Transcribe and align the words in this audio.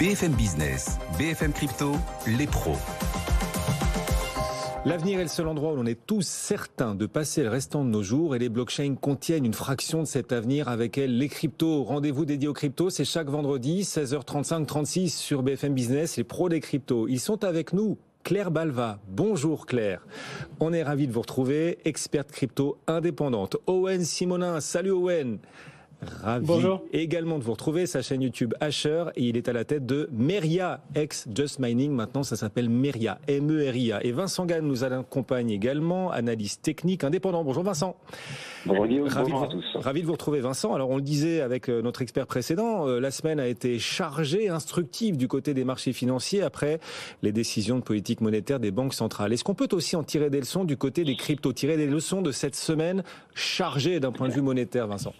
BFM 0.00 0.32
Business, 0.32 0.98
BFM 1.18 1.52
Crypto, 1.52 1.92
les 2.26 2.46
pros. 2.46 2.78
L'avenir 4.86 5.20
est 5.20 5.24
le 5.24 5.28
seul 5.28 5.46
endroit 5.46 5.74
où 5.74 5.76
l'on 5.76 5.84
est 5.84 6.06
tous 6.06 6.26
certains 6.26 6.94
de 6.94 7.04
passer 7.04 7.42
le 7.42 7.50
restant 7.50 7.84
de 7.84 7.90
nos 7.90 8.02
jours 8.02 8.34
et 8.34 8.38
les 8.38 8.48
blockchains 8.48 8.94
contiennent 8.94 9.44
une 9.44 9.52
fraction 9.52 10.00
de 10.00 10.06
cet 10.06 10.32
avenir 10.32 10.68
avec 10.68 10.96
elles 10.96 11.18
les 11.18 11.28
cryptos. 11.28 11.84
Rendez-vous 11.84 12.24
dédié 12.24 12.48
aux 12.48 12.54
cryptos, 12.54 12.88
c'est 12.88 13.04
chaque 13.04 13.28
vendredi 13.28 13.82
16h35 13.82 14.64
36 14.64 15.14
sur 15.14 15.42
BFM 15.42 15.74
Business, 15.74 16.16
les 16.16 16.24
pros 16.24 16.48
des 16.48 16.60
cryptos. 16.60 17.06
Ils 17.06 17.20
sont 17.20 17.44
avec 17.44 17.74
nous. 17.74 17.98
Claire 18.22 18.50
Balva. 18.50 19.00
Bonjour 19.06 19.66
Claire. 19.66 20.06
On 20.60 20.72
est 20.72 20.82
ravi 20.82 21.08
de 21.08 21.12
vous 21.12 21.20
retrouver, 21.20 21.78
experte 21.84 22.32
crypto 22.32 22.78
indépendante. 22.86 23.58
Owen 23.66 24.02
Simonin. 24.02 24.60
Salut 24.60 24.92
Owen. 24.92 25.40
Ravi 26.02 26.46
Bonjour. 26.46 26.82
également 26.92 27.38
de 27.38 27.44
vous 27.44 27.52
retrouver, 27.52 27.86
sa 27.86 28.00
chaîne 28.00 28.22
YouTube 28.22 28.54
Asher, 28.60 29.04
et 29.16 29.24
il 29.24 29.36
est 29.36 29.48
à 29.48 29.52
la 29.52 29.64
tête 29.64 29.84
de 29.84 30.08
Meria, 30.12 30.80
ex 30.94 31.26
Just 31.34 31.58
Mining, 31.58 31.92
maintenant 31.92 32.22
ça 32.22 32.36
s'appelle 32.36 32.70
Meria, 32.70 33.18
M-E-R-I-A. 33.28 34.04
Et 34.04 34.12
Vincent 34.12 34.46
Gann 34.46 34.66
nous 34.66 34.84
accompagne 34.84 35.50
également, 35.50 36.10
analyste 36.10 36.62
technique 36.62 37.04
indépendant. 37.04 37.44
Bonjour 37.44 37.62
Vincent. 37.62 37.96
Bonjour 38.64 38.86
Guillaume, 38.86 39.08
Ravi, 39.08 39.30
bonjour 39.30 39.48
de, 39.48 39.52
à 39.52 39.56
tous. 39.56 39.76
ravi 39.76 40.00
de 40.00 40.06
vous 40.06 40.12
retrouver 40.12 40.40
Vincent. 40.40 40.74
Alors 40.74 40.90
on 40.90 40.96
le 40.96 41.02
disait 41.02 41.40
avec 41.40 41.68
euh, 41.68 41.82
notre 41.82 42.02
expert 42.02 42.26
précédent, 42.26 42.86
euh, 42.86 43.00
la 43.00 43.10
semaine 43.10 43.40
a 43.40 43.46
été 43.46 43.78
chargée, 43.78 44.48
instructive 44.48 45.16
du 45.16 45.28
côté 45.28 45.54
des 45.54 45.64
marchés 45.64 45.92
financiers 45.92 46.42
après 46.42 46.80
les 47.22 47.32
décisions 47.32 47.76
de 47.76 47.82
politique 47.82 48.20
monétaire 48.20 48.60
des 48.60 48.70
banques 48.70 48.94
centrales. 48.94 49.32
Est-ce 49.32 49.44
qu'on 49.44 49.54
peut 49.54 49.68
aussi 49.72 49.96
en 49.96 50.02
tirer 50.02 50.30
des 50.30 50.40
leçons 50.40 50.64
du 50.64 50.76
côté 50.76 51.04
des 51.04 51.16
cryptos, 51.16 51.52
tirer 51.52 51.76
des 51.76 51.86
leçons 51.86 52.22
de 52.22 52.32
cette 52.32 52.56
semaine 52.56 53.02
chargée 53.34 54.00
d'un 54.00 54.12
point 54.12 54.28
de 54.28 54.32
vue 54.32 54.42
monétaire, 54.42 54.86
Vincent? 54.86 55.14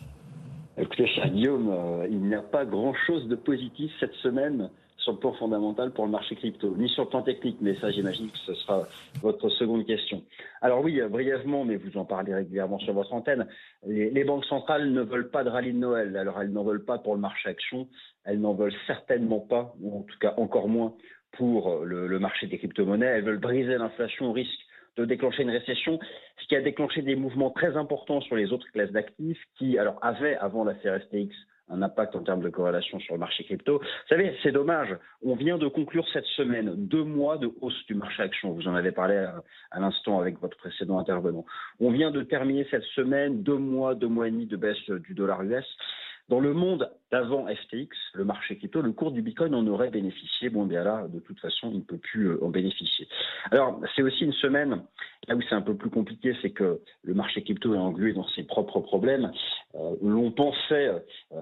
Écoutez, 0.78 1.06
cher 1.08 1.28
Guillaume, 1.28 1.68
euh, 1.68 2.06
il 2.08 2.20
n'y 2.20 2.34
a 2.34 2.42
pas 2.42 2.64
grand-chose 2.64 3.26
de 3.26 3.34
positif 3.34 3.90
cette 3.98 4.14
semaine 4.14 4.70
sur 4.98 5.12
le 5.12 5.18
plan 5.18 5.32
fondamental 5.32 5.90
pour 5.92 6.04
le 6.04 6.12
marché 6.12 6.36
crypto, 6.36 6.74
ni 6.76 6.88
sur 6.88 7.04
le 7.04 7.08
plan 7.08 7.22
technique, 7.22 7.56
mais 7.60 7.74
ça 7.76 7.90
j'imagine 7.90 8.30
que 8.30 8.38
ce 8.38 8.54
sera 8.54 8.86
votre 9.20 9.48
seconde 9.48 9.84
question. 9.84 10.22
Alors 10.60 10.82
oui, 10.82 11.00
euh, 11.00 11.08
brièvement, 11.08 11.64
mais 11.64 11.76
vous 11.76 11.98
en 11.98 12.04
parlez 12.04 12.34
régulièrement 12.34 12.78
sur 12.78 12.92
votre 12.92 13.12
antenne, 13.12 13.48
les, 13.84 14.24
banques 14.24 14.44
centrales 14.44 14.92
ne 14.92 15.02
veulent 15.02 15.30
pas 15.30 15.42
de 15.42 15.50
rallye 15.50 15.72
de 15.72 15.78
Noël, 15.78 16.16
alors 16.16 16.40
elles 16.40 16.52
n'en 16.52 16.62
veulent 16.62 16.84
pas 16.84 16.98
pour 16.98 17.14
le 17.14 17.20
marché 17.20 17.48
action, 17.48 17.88
elles 18.24 18.40
n'en 18.40 18.54
veulent 18.54 18.74
certainement 18.86 19.40
pas, 19.40 19.74
ou 19.80 19.98
en 19.98 20.02
tout 20.02 20.18
cas 20.18 20.34
encore 20.36 20.68
moins 20.68 20.94
pour 21.32 21.84
le, 21.84 22.18
marché 22.18 22.46
des 22.46 22.58
crypto-monnaies, 22.58 23.06
elles 23.06 23.24
veulent 23.24 23.38
briser 23.38 23.76
l'inflation 23.76 24.30
au 24.30 24.32
risque 24.32 24.60
de 24.96 25.04
déclencher 25.04 25.42
une 25.42 25.50
récession, 25.50 25.98
ce 26.00 26.29
qui 26.50 26.56
a 26.56 26.60
déclenché 26.60 27.00
des 27.02 27.14
mouvements 27.14 27.50
très 27.50 27.76
importants 27.76 28.20
sur 28.22 28.34
les 28.34 28.52
autres 28.52 28.66
classes 28.72 28.90
d'actifs 28.90 29.38
qui, 29.56 29.78
alors, 29.78 30.00
avaient 30.02 30.36
avant 30.36 30.64
la 30.64 30.74
FTX 30.74 31.32
un 31.68 31.80
impact 31.80 32.16
en 32.16 32.24
termes 32.24 32.42
de 32.42 32.48
corrélation 32.48 32.98
sur 32.98 33.14
le 33.14 33.20
marché 33.20 33.44
crypto. 33.44 33.78
Vous 33.78 34.08
savez, 34.08 34.36
c'est 34.42 34.50
dommage. 34.50 34.88
On 35.22 35.36
vient 35.36 35.58
de 35.58 35.68
conclure 35.68 36.04
cette 36.12 36.24
semaine 36.24 36.74
deux 36.74 37.04
mois 37.04 37.38
de 37.38 37.48
hausse 37.60 37.86
du 37.86 37.94
marché 37.94 38.24
action. 38.24 38.50
Vous 38.50 38.66
en 38.66 38.74
avez 38.74 38.90
parlé 38.90 39.14
à, 39.14 39.44
à 39.70 39.78
l'instant 39.78 40.18
avec 40.18 40.40
votre 40.40 40.56
précédent 40.56 40.98
intervenant. 40.98 41.44
On 41.78 41.92
vient 41.92 42.10
de 42.10 42.22
terminer 42.22 42.66
cette 42.68 42.82
semaine 42.96 43.44
deux 43.44 43.58
mois, 43.58 43.94
deux 43.94 44.08
mois 44.08 44.26
et 44.26 44.32
demi 44.32 44.46
de 44.46 44.56
baisse 44.56 44.90
du 44.90 45.14
dollar 45.14 45.44
US. 45.44 45.64
Dans 46.30 46.38
le 46.38 46.54
monde 46.54 46.88
d'avant 47.10 47.46
FTX, 47.46 47.88
le 48.14 48.24
marché 48.24 48.56
crypto, 48.56 48.82
le 48.82 48.92
cours 48.92 49.10
du 49.10 49.20
Bitcoin 49.20 49.52
en 49.52 49.66
aurait 49.66 49.90
bénéficié. 49.90 50.48
Bon, 50.48 50.64
bien 50.64 50.84
là, 50.84 51.08
de 51.08 51.18
toute 51.18 51.40
façon, 51.40 51.70
il 51.72 51.78
ne 51.78 51.82
peut 51.82 51.98
plus 51.98 52.40
en 52.40 52.50
bénéficier. 52.50 53.08
Alors, 53.50 53.80
c'est 53.96 54.02
aussi 54.02 54.24
une 54.24 54.32
semaine, 54.34 54.80
là 55.26 55.34
où 55.34 55.42
c'est 55.42 55.56
un 55.56 55.60
peu 55.60 55.74
plus 55.74 55.90
compliqué, 55.90 56.36
c'est 56.40 56.50
que 56.50 56.78
le 57.02 57.14
marché 57.14 57.42
crypto 57.42 57.74
est 57.74 57.78
englué 57.78 58.12
dans 58.12 58.28
ses 58.28 58.44
propres 58.44 58.78
problèmes. 58.78 59.32
Euh, 59.76 59.94
L'on 60.02 60.32
pensait 60.32 60.90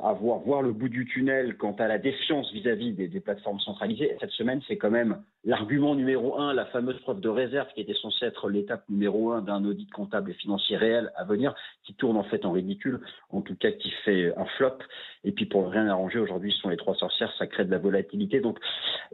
avoir 0.03 0.41
voir 0.41 0.63
le 0.63 0.73
bout 0.73 0.89
du 0.89 1.07
tunnel 1.07 1.57
quant 1.57 1.73
à 1.79 1.89
la 1.89 1.99
défiance 1.99 2.53
vis-à-vis 2.53 2.93
-vis 2.93 2.97
des, 2.97 3.09
des, 3.09 3.21
plateformes 3.21 3.61
centralisées. 3.61 4.17
Cette 4.21 4.33
semaine, 4.33 4.61
c'est 4.69 4.77
quand 4.77 4.91
même 4.91 5.23
l'argument 5.45 5.95
numéro 5.95 6.39
un, 6.39 6.53
la 6.53 6.67
fameuse 6.67 7.01
preuve 7.01 7.21
de 7.21 7.29
réserve 7.29 7.69
qui 7.75 7.81
était 7.81 7.95
censée 7.95 8.27
être 8.27 8.51
l'étape 8.51 8.85
numéro 8.91 9.33
un 9.33 9.41
d'un 9.41 9.65
audit 9.65 9.91
comptable 9.91 10.31
et 10.31 10.35
financier 10.35 10.77
réel 10.77 11.11
à 11.17 11.25
venir, 11.25 11.55
qui 11.85 11.95
tourne 11.95 12.19
en 12.19 12.25
fait 12.25 12.45
en 12.45 12.53
ridicule, 12.53 13.01
en 13.31 13.41
tout 13.41 13.57
cas 13.57 13.73
qui 13.73 13.91
fait 14.05 14.37
un 14.37 14.45
flop. 14.57 14.79
Et 15.25 15.33
puis 15.33 15.47
pour 15.47 15.69
rien 15.69 15.89
arranger, 15.89 16.19
aujourd'hui, 16.19 16.53
ce 16.53 16.59
sont 16.61 16.69
les 16.69 16.77
trois 16.77 16.95
sorcières, 16.95 17.33
ça 17.39 17.47
crée 17.47 17.65
de 17.65 17.71
la 17.71 17.79
volatilité. 17.79 18.41
Donc 18.41 18.59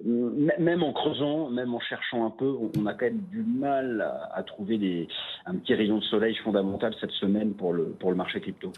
même 0.05 0.83
en 0.83 0.93
creusant, 0.93 1.49
même 1.51 1.75
en 1.75 1.81
cherchant 1.81 2.27
un 2.27 2.31
peu, 2.31 2.55
on 2.77 2.87
a 2.87 2.95
quand 2.95 3.07
même 3.07 3.23
du 3.31 3.43
mal 3.43 4.01
à, 4.03 4.39
à 4.39 4.43
trouver 4.43 4.79
des, 4.79 5.09
un 5.47 5.55
petit 5.57 5.75
rayon 5.75 5.99
de 5.99 6.05
soleil 6.05 6.35
fondamental 6.37 6.95
cette 7.01 7.13
semaine 7.13 7.55
pour 7.55 7.73
le, 7.73 7.85
pour 7.99 8.11
le 8.11 8.17
marché 8.17 8.41
crypto. 8.41 8.73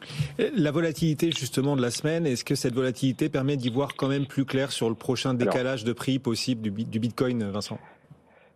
La 0.56 0.70
volatilité 0.70 1.30
justement 1.30 1.76
de 1.76 1.82
la 1.82 1.90
semaine, 1.90 2.26
est-ce 2.26 2.44
que 2.44 2.54
cette 2.54 2.74
volatilité 2.74 3.28
permet 3.28 3.56
d'y 3.56 3.70
voir 3.70 3.94
quand 3.96 4.08
même 4.08 4.26
plus 4.26 4.44
clair 4.44 4.72
sur 4.72 4.88
le 4.88 4.94
prochain 4.94 5.34
décalage 5.34 5.82
alors, 5.82 5.88
de 5.88 5.92
prix 5.92 6.18
possible 6.18 6.62
du, 6.62 6.84
du 6.84 7.00
Bitcoin, 7.00 7.42
Vincent? 7.50 7.78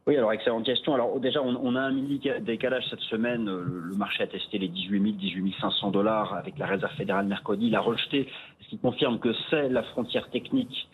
Oui, 0.06 0.16
alors 0.16 0.32
excellente 0.32 0.64
question. 0.64 0.94
Alors 0.94 1.20
déjà, 1.20 1.42
on, 1.42 1.56
on 1.62 1.76
a 1.76 1.80
un 1.80 1.92
mini 1.92 2.20
décalage 2.40 2.84
cette 2.88 3.00
semaine. 3.00 3.44
Le, 3.44 3.62
le, 3.62 3.96
marché 3.96 4.22
a 4.22 4.26
testé 4.26 4.58
les 4.58 4.68
18 4.68 5.02
000, 5.02 5.14
18 5.14 5.54
500 5.60 5.90
dollars 5.90 6.34
avec 6.34 6.58
la 6.58 6.66
Réserve 6.66 6.92
fédérale 6.96 7.26
mercredi. 7.26 7.66
Il 7.66 7.76
a 7.76 7.80
rejeté, 7.80 8.26
qui 8.70 8.78
confirme 8.78 9.18
que 9.18 9.34
c'est 9.50 9.68
la 9.68 9.82
frontière 9.82 10.30
technique 10.30 10.88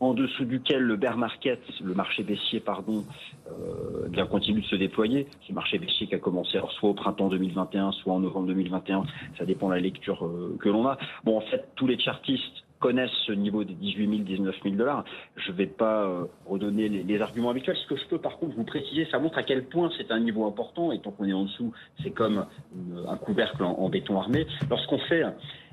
en 0.00 0.14
dessous 0.14 0.44
duquel 0.44 0.82
le 0.82 0.96
bear 0.96 1.16
market, 1.16 1.60
le 1.82 1.94
marché 1.94 2.24
baissier, 2.24 2.60
pardon, 2.60 3.04
euh, 3.46 4.08
bien 4.08 4.26
continue 4.26 4.60
de 4.60 4.66
se 4.66 4.76
déployer. 4.76 5.28
Ce 5.46 5.52
marché 5.52 5.78
baissier 5.78 6.08
qui 6.08 6.14
a 6.14 6.18
commencé 6.18 6.58
alors, 6.58 6.72
soit 6.72 6.90
au 6.90 6.94
printemps 6.94 7.28
2021, 7.28 7.92
soit 7.92 8.12
en 8.12 8.18
novembre 8.18 8.48
2021. 8.48 9.04
Ça 9.38 9.44
dépend 9.44 9.68
de 9.68 9.74
la 9.74 9.80
lecture 9.80 10.26
euh, 10.26 10.56
que 10.60 10.68
l'on 10.68 10.86
a. 10.86 10.98
Bon, 11.24 11.38
en 11.38 11.40
fait, 11.40 11.68
tous 11.76 11.86
les 11.86 11.98
chartistes 11.98 12.64
connaissent 12.80 13.10
ce 13.26 13.32
niveau 13.32 13.62
des 13.62 13.74
18 13.74 14.08
000, 14.08 14.22
19 14.24 14.56
000 14.64 14.74
dollars. 14.74 15.04
Je 15.36 15.52
ne 15.52 15.56
vais 15.56 15.66
pas 15.66 16.02
euh, 16.02 16.24
redonner 16.46 16.88
les, 16.88 17.04
les, 17.04 17.22
arguments 17.22 17.50
habituels. 17.50 17.76
Ce 17.76 17.86
que 17.86 17.96
je 17.96 18.04
peux 18.06 18.18
par 18.18 18.38
contre 18.38 18.56
vous 18.56 18.64
préciser, 18.64 19.06
ça 19.08 19.20
montre 19.20 19.38
à 19.38 19.44
quel 19.44 19.66
point 19.66 19.88
c'est 19.96 20.10
un 20.10 20.18
niveau 20.18 20.46
important. 20.46 20.90
Et 20.90 20.98
tant 20.98 21.12
qu'on 21.12 21.26
est 21.26 21.32
en 21.32 21.44
dessous, 21.44 21.72
c'est 22.02 22.10
comme 22.10 22.44
une, 22.74 23.04
un 23.08 23.16
couvercle 23.16 23.62
en, 23.62 23.78
en, 23.78 23.88
béton 23.88 24.18
armé. 24.18 24.48
Lorsqu'on 24.68 24.98
fait 24.98 25.22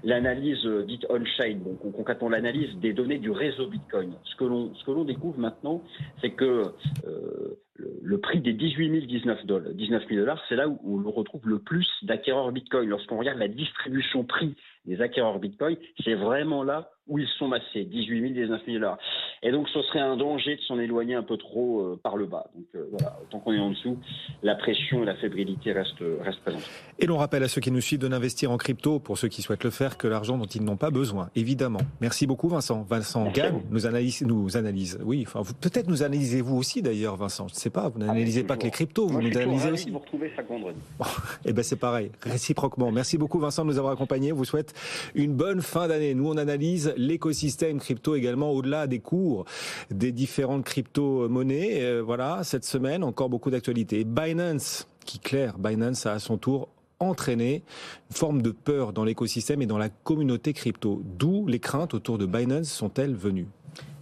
l'analyse 0.03 0.65
euh, 0.65 0.83
dite 0.83 1.05
on-chain, 1.09 1.55
donc 1.63 1.83
on 1.83 1.91
concrètement 1.91 2.29
l'analyse 2.29 2.75
des 2.77 2.93
données 2.93 3.17
du 3.17 3.31
réseau 3.31 3.67
Bitcoin, 3.67 4.13
ce 4.23 4.35
que 4.35 4.45
l'on 4.45 4.73
ce 4.75 4.83
que 4.85 4.91
l'on 4.91 5.03
découvre 5.03 5.39
maintenant, 5.39 5.81
c'est 6.21 6.31
que 6.31 6.71
euh, 7.07 7.59
le, 7.75 8.17
prix 8.19 8.41
des 8.41 8.53
18 8.53 8.91
000, 8.91 9.05
19 9.05 9.45
dollars, 9.45 9.73
19 9.73 10.03
000 10.07 10.19
dollars, 10.19 10.41
c'est 10.49 10.55
là 10.55 10.67
où, 10.67 10.79
où 10.83 11.01
on 11.05 11.11
retrouve 11.11 11.47
le 11.47 11.59
plus 11.59 11.88
d'acquéreurs 12.03 12.51
Bitcoin. 12.51 12.89
Lorsqu'on 12.89 13.17
regarde 13.17 13.39
la 13.39 13.47
distribution 13.47 14.23
prix 14.23 14.55
des 14.85 15.01
acquéreurs 15.01 15.39
Bitcoin, 15.39 15.77
c'est 16.03 16.15
vraiment 16.15 16.63
là 16.63 16.89
où 17.09 17.17
ils 17.17 17.27
sont 17.37 17.47
massés, 17.47 17.83
18 17.83 18.21
000, 18.21 18.33
19 18.33 18.61
000 18.65 18.77
dollars. 18.77 18.97
Et 19.43 19.51
donc, 19.51 19.67
ce 19.69 19.81
serait 19.81 19.99
un 19.99 20.15
danger 20.15 20.55
de 20.55 20.61
s'en 20.61 20.79
éloigner 20.79 21.15
un 21.15 21.23
peu 21.23 21.37
trop 21.37 21.81
euh, 21.81 21.99
par 22.01 22.15
le 22.15 22.25
bas. 22.25 22.45
Donc, 22.55 22.65
euh, 22.75 22.85
voilà, 22.91 23.17
tant 23.29 23.39
qu'on 23.39 23.53
est 23.53 23.59
en 23.59 23.71
dessous, 23.71 23.97
la 24.43 24.55
pression 24.55 25.03
et 25.03 25.05
la 25.05 25.15
fébrilité 25.15 25.73
restent, 25.73 26.03
restent 26.21 26.41
présentes. 26.41 26.69
Et 26.99 27.05
l'on 27.05 27.17
rappelle 27.17 27.43
à 27.43 27.47
ceux 27.47 27.61
qui 27.61 27.71
nous 27.71 27.81
suivent 27.81 27.99
de 27.99 28.07
n'investir 28.07 28.51
en 28.51 28.57
crypto, 28.57 28.99
pour 28.99 29.17
ceux 29.17 29.27
qui 29.27 29.41
souhaitent 29.41 29.63
le 29.63 29.71
faire, 29.71 29.97
que 29.97 30.07
l'argent 30.07 30.37
dont 30.37 30.45
ils 30.45 30.63
n'ont 30.63 30.77
pas 30.77 30.91
besoin, 30.91 31.29
évidemment. 31.35 31.81
Merci 31.99 32.27
beaucoup, 32.27 32.47
Vincent. 32.47 32.83
Vincent 32.83 33.31
Gann 33.31 33.61
nous 33.71 33.87
analyse, 33.87 34.21
nous 34.21 34.55
analyse. 34.55 34.99
Oui, 35.03 35.25
enfin, 35.27 35.41
peut-être 35.59 35.87
nous 35.87 36.03
analysez 36.03 36.41
vous 36.41 36.57
aussi, 36.57 36.81
d'ailleurs, 36.81 37.15
Vincent. 37.15 37.47
Je 37.47 37.53
ne 37.53 37.59
sais 37.59 37.69
pas, 37.69 37.89
vous 37.89 37.99
n'analysez 37.99 38.41
ah, 38.43 38.47
pas 38.47 38.57
que 38.57 38.63
les 38.63 38.71
cryptos, 38.71 39.07
vous 39.07 39.19
Moi, 39.19 39.29
nous 39.29 39.37
analysez 39.37 39.71
aussi. 39.71 39.89
vous 39.89 39.99
retrouver 39.99 40.31
chaque 40.35 40.47
vendredi. 40.47 40.79
Bon, 40.99 41.05
eh 41.45 41.53
ben, 41.53 41.63
c'est 41.63 41.75
pareil, 41.75 42.11
réciproquement. 42.21 42.91
Merci 42.91 43.17
beaucoup, 43.17 43.39
Vincent, 43.39 43.63
de 43.63 43.71
nous 43.71 43.77
avoir 43.77 43.93
accompagnés. 43.93 44.31
vous 44.31 44.45
souhaite 44.45 44.73
une 45.15 45.33
bonne 45.33 45.61
fin 45.61 45.87
d'année. 45.87 46.13
Nous, 46.13 46.29
on 46.29 46.37
analyse 46.37 46.93
l'écosystème 46.99 47.79
crypto 47.79 48.15
également 48.15 48.51
au-delà 48.51 48.87
des 48.87 48.99
cours 48.99 49.45
des 49.89 50.11
différentes 50.11 50.65
crypto-monnaies. 50.65 51.81
Euh, 51.81 52.01
voilà, 52.01 52.43
cette 52.43 52.65
semaine, 52.65 53.03
encore 53.03 53.29
beaucoup 53.29 53.49
d'actualités. 53.49 54.03
Binance, 54.03 54.87
qui 55.05 55.19
claire, 55.19 55.57
Binance 55.57 56.05
a 56.05 56.13
à 56.13 56.19
son 56.19 56.38
tour 56.38 56.69
entraîné 56.99 57.63
une 58.09 58.15
forme 58.15 58.41
de 58.41 58.51
peur 58.51 58.91
dans 58.91 59.05
l'écosystème 59.05 59.61
et 59.61 59.65
dans 59.65 59.77
la 59.77 59.89
communauté 59.89 60.51
crypto. 60.51 61.01
D'où 61.05 61.47
les 61.47 61.59
craintes 61.59 61.93
autour 61.93 62.17
de 62.17 62.25
Binance 62.25 62.67
sont-elles 62.67 63.15
venues? 63.15 63.47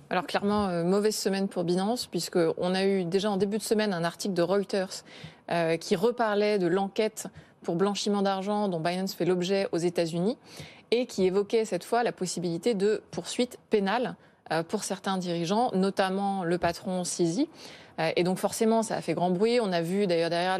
Alors 0.09 0.25
clairement, 0.25 0.67
euh, 0.67 0.83
mauvaise 0.83 1.15
semaine 1.15 1.47
pour 1.47 1.63
Binance, 1.63 2.07
puisqu'on 2.07 2.73
a 2.73 2.85
eu 2.85 3.03
déjà 3.03 3.29
en 3.29 3.37
début 3.37 3.57
de 3.57 3.63
semaine 3.63 3.93
un 3.93 4.03
article 4.03 4.33
de 4.33 4.41
Reuters 4.41 5.03
euh, 5.51 5.77
qui 5.77 5.95
reparlait 5.95 6.57
de 6.59 6.67
l'enquête 6.67 7.27
pour 7.61 7.75
blanchiment 7.75 8.21
d'argent 8.21 8.69
dont 8.69 8.79
Binance 8.79 9.13
fait 9.13 9.25
l'objet 9.25 9.67
aux 9.73 9.77
États-Unis 9.77 10.37
et 10.91 11.05
qui 11.05 11.25
évoquait 11.25 11.65
cette 11.65 11.83
fois 11.83 12.03
la 12.03 12.11
possibilité 12.11 12.73
de 12.73 13.01
poursuites 13.11 13.57
pénales 13.69 14.15
euh, 14.51 14.63
pour 14.63 14.83
certains 14.83 15.17
dirigeants, 15.17 15.71
notamment 15.73 16.43
le 16.43 16.57
patron 16.57 17.03
Sisi. 17.03 17.49
Et 18.15 18.23
donc 18.23 18.37
forcément, 18.37 18.83
ça 18.83 18.95
a 18.95 19.01
fait 19.01 19.15
grand 19.15 19.31
bruit. 19.31 19.59
On 19.59 19.73
a 19.73 19.81
vu 19.81 20.05
d'ailleurs 20.05 20.29
derrière 20.29 20.57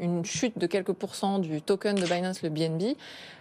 une 0.00 0.24
chute 0.24 0.56
de 0.58 0.66
quelques 0.66 0.94
pourcents 0.94 1.38
du 1.38 1.60
token 1.60 1.94
de 1.94 2.06
Binance, 2.06 2.40
le 2.40 2.48
BNB. 2.48 2.96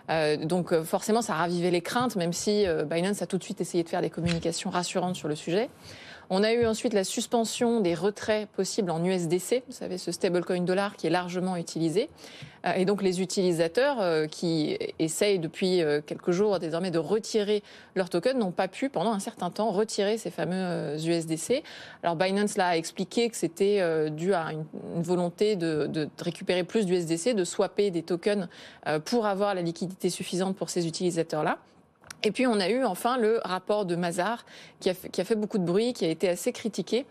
Euh, 0.10 0.38
donc 0.38 0.74
forcément, 0.84 1.22
ça 1.22 1.34
a 1.34 1.38
ravivé 1.38 1.72
les 1.72 1.81
craintes, 1.81 2.16
même 2.16 2.34
si 2.34 2.68
euh, 2.68 2.84
Binance 2.84 3.22
a 3.22 3.28
tout 3.28 3.38
de 3.38 3.44
suite 3.44 3.62
essayé 3.62 3.84
de 3.84 3.90
faire 3.90 4.02
des 4.02 4.10
communications 4.10 4.70
rassurantes 4.70 5.16
sur 5.16 5.28
le 5.28 5.36
sujet. 5.36 5.70
On 6.31 6.44
a 6.44 6.54
eu 6.54 6.68
ensuite 6.68 6.94
la 6.94 7.04
suspension 7.04 7.80
des 7.80 7.96
retraits 7.96 8.48
possibles 8.50 8.92
en 8.92 9.04
USDC, 9.04 9.64
vous 9.66 9.74
savez, 9.74 9.98
ce 9.98 10.12
stablecoin 10.12 10.62
dollar 10.62 10.96
qui 10.96 11.08
est 11.08 11.10
largement 11.10 11.56
utilisé. 11.56 12.08
Euh, 12.68 12.74
et 12.74 12.86
donc 12.86 13.02
les 13.02 13.20
utilisateurs 13.20 14.00
euh, 14.00 14.28
qui 14.28 14.78
essayent 15.00 15.40
depuis 15.40 15.81
euh, 15.81 16.02
quelques 16.06 16.30
jours 16.30 16.60
désormais 16.60 16.92
de 16.92 17.00
retirer 17.00 17.64
leurs 17.96 18.12
tokens 18.12 18.38
n'ont 18.38 18.52
pas 18.52 18.68
pu 18.68 18.90
pendant 18.90 19.12
un 19.12 19.20
certain 19.20 19.50
temps 19.50 19.72
retirer 19.72 20.20
ces 20.20 20.30
fameux 20.30 20.96
USDC. 21.04 21.64
Alors 22.04 22.16
Binance 22.16 22.58
l'a 22.58 22.78
expliqué 22.78 23.30
que 23.30 23.36
c'était 23.36 24.10
dû 24.12 24.34
à 24.36 24.52
une, 24.52 24.66
volonté 25.02 25.56
de, 25.56 25.88
de, 25.88 26.08
récupérer 26.20 26.64
plus 26.64 26.86
d'USDC, 26.86 27.34
de 27.34 27.44
swapper 27.44 27.90
des 27.90 28.04
tokens 28.04 28.48
pour 29.06 29.26
avoir 29.26 29.56
la 29.56 29.62
liquidité 29.62 30.10
suffisante 30.10 30.56
pour 30.56 30.70
ces 30.70 30.86
utilisateurs-là. 30.86 31.58
Et 32.24 32.32
puis 32.32 32.48
on 32.48 32.60
a 32.60 32.70
eu 32.70 32.84
enfin 32.84 33.18
le 33.18 33.40
rapport 33.44 33.86
de 33.86 33.96
Mazar 33.96 34.46
qui 34.80 34.90
a, 34.90 34.94
fait, 34.94 35.36
beaucoup 35.36 35.58
de 35.58 35.66
bruit, 35.66 35.94
qui 35.94 36.06
a 36.06 36.10
été 36.10 36.28
assez 36.30 36.52
critiqué. 36.52 37.06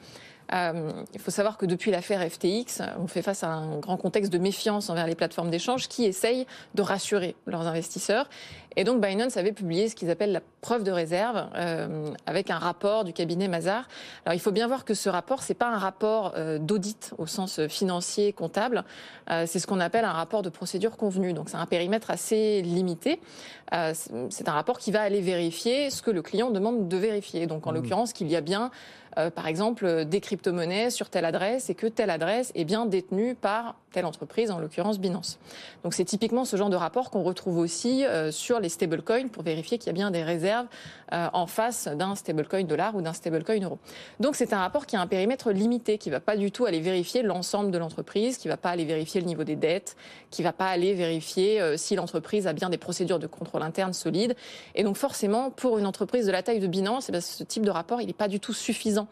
Euh, 0.52 0.90
il 1.12 1.20
faut 1.20 1.30
savoir 1.30 1.58
que 1.58 1.66
depuis 1.66 1.90
l'affaire 1.90 2.20
FTX, 2.20 2.82
on 2.98 3.06
fait 3.06 3.22
face 3.22 3.44
à 3.44 3.48
un 3.48 3.78
grand 3.78 3.96
contexte 3.96 4.32
de 4.32 4.38
méfiance 4.38 4.88
envers 4.88 5.06
les 5.06 5.14
plateformes 5.14 5.50
d'échange 5.50 5.88
qui 5.88 6.04
essayent 6.04 6.46
de 6.74 6.82
rassurer 6.82 7.36
leurs 7.46 7.66
investisseurs. 7.66 8.28
Et 8.76 8.84
donc 8.84 9.00
Binance 9.04 9.36
avait 9.36 9.52
publié 9.52 9.88
ce 9.88 9.96
qu'ils 9.96 10.08
appellent 10.08 10.32
la 10.32 10.42
preuve 10.60 10.84
de 10.84 10.92
réserve 10.92 11.48
euh, 11.56 12.10
avec 12.26 12.50
un 12.50 12.58
rapport 12.58 13.04
du 13.04 13.12
cabinet 13.12 13.48
Mazar. 13.48 13.88
Alors 14.24 14.34
il 14.34 14.40
faut 14.40 14.52
bien 14.52 14.68
voir 14.68 14.84
que 14.84 14.94
ce 14.94 15.08
rapport, 15.08 15.42
c'est 15.42 15.54
pas 15.54 15.68
un 15.68 15.78
rapport 15.78 16.32
euh, 16.36 16.58
d'audit 16.58 17.12
au 17.18 17.26
sens 17.26 17.66
financier 17.66 18.32
comptable, 18.32 18.84
c'est 19.46 19.58
ce 19.58 19.66
qu'on 19.66 19.80
appelle 19.80 20.06
un 20.06 20.12
rapport 20.12 20.40
de 20.40 20.48
procédure 20.48 20.96
convenue. 20.96 21.34
Donc 21.34 21.50
c'est 21.50 21.56
un 21.56 21.66
périmètre 21.66 22.10
assez 22.10 22.62
limité. 22.62 23.20
C'est 23.70 24.48
un 24.48 24.52
rapport 24.52 24.78
qui 24.78 24.90
va 24.90 25.02
aller 25.02 25.20
vérifier 25.20 25.90
ce 25.90 26.00
que 26.00 26.10
le 26.10 26.22
client 26.22 26.50
demande 26.50 26.88
de 26.88 26.96
vérifier. 26.96 27.46
Donc 27.46 27.66
en 27.66 27.72
mmh. 27.72 27.74
l'occurrence 27.74 28.12
qu'il 28.14 28.28
y 28.28 28.36
a 28.36 28.40
bien 28.40 28.70
euh, 29.18 29.30
par 29.30 29.46
exemple, 29.46 30.04
des 30.04 30.20
crypto-monnaies 30.20 30.90
sur 30.90 31.10
telle 31.10 31.24
adresse 31.24 31.70
et 31.70 31.74
que 31.74 31.86
telle 31.86 32.10
adresse 32.10 32.52
est 32.54 32.64
bien 32.64 32.86
détenue 32.86 33.34
par 33.34 33.74
telle 33.92 34.06
entreprise, 34.06 34.50
en 34.50 34.58
l'occurrence 34.58 34.98
Binance. 34.98 35.38
Donc 35.82 35.94
c'est 35.94 36.04
typiquement 36.04 36.44
ce 36.44 36.56
genre 36.56 36.70
de 36.70 36.76
rapport 36.76 37.10
qu'on 37.10 37.22
retrouve 37.22 37.58
aussi 37.58 38.04
euh, 38.04 38.30
sur 38.30 38.60
les 38.60 38.68
stablecoins 38.68 39.28
pour 39.28 39.42
vérifier 39.42 39.78
qu'il 39.78 39.86
y 39.88 39.90
a 39.90 39.94
bien 39.94 40.10
des 40.10 40.22
réserves 40.22 40.66
euh, 41.12 41.28
en 41.32 41.46
face 41.46 41.88
d'un 41.88 42.14
stablecoin 42.14 42.64
dollar 42.64 42.94
ou 42.94 43.02
d'un 43.02 43.12
stablecoin 43.12 43.60
euro. 43.62 43.78
Donc 44.20 44.36
c'est 44.36 44.52
un 44.52 44.58
rapport 44.58 44.86
qui 44.86 44.96
a 44.96 45.00
un 45.00 45.06
périmètre 45.06 45.50
limité, 45.50 45.98
qui 45.98 46.10
va 46.10 46.20
pas 46.20 46.36
du 46.36 46.50
tout 46.50 46.66
aller 46.66 46.80
vérifier 46.80 47.22
l'ensemble 47.22 47.70
de 47.70 47.78
l'entreprise, 47.78 48.36
qui 48.36 48.48
va 48.48 48.56
pas 48.56 48.70
aller 48.70 48.84
vérifier 48.84 49.20
le 49.20 49.26
niveau 49.26 49.44
des 49.44 49.56
dettes, 49.56 49.96
qui 50.30 50.42
va 50.42 50.52
pas 50.52 50.66
aller 50.66 50.94
vérifier 50.94 51.60
euh, 51.60 51.76
si 51.76 51.96
l'entreprise 51.96 52.46
a 52.46 52.52
bien 52.52 52.68
des 52.68 52.78
procédures 52.78 53.18
de 53.18 53.26
contrôle 53.26 53.62
interne 53.62 53.94
solides. 53.94 54.36
Et 54.74 54.84
donc 54.84 54.96
forcément, 54.96 55.50
pour 55.50 55.78
une 55.78 55.86
entreprise 55.86 56.26
de 56.26 56.32
la 56.32 56.42
taille 56.42 56.60
de 56.60 56.66
Binance, 56.66 57.10
eh 57.12 57.20
ce 57.20 57.42
type 57.42 57.64
de 57.64 57.70
rapport, 57.70 58.00
il 58.00 58.06
n'est 58.06 58.12
pas 58.12 58.28
du 58.28 58.38
tout 58.38 58.52
suffisant 58.52 59.07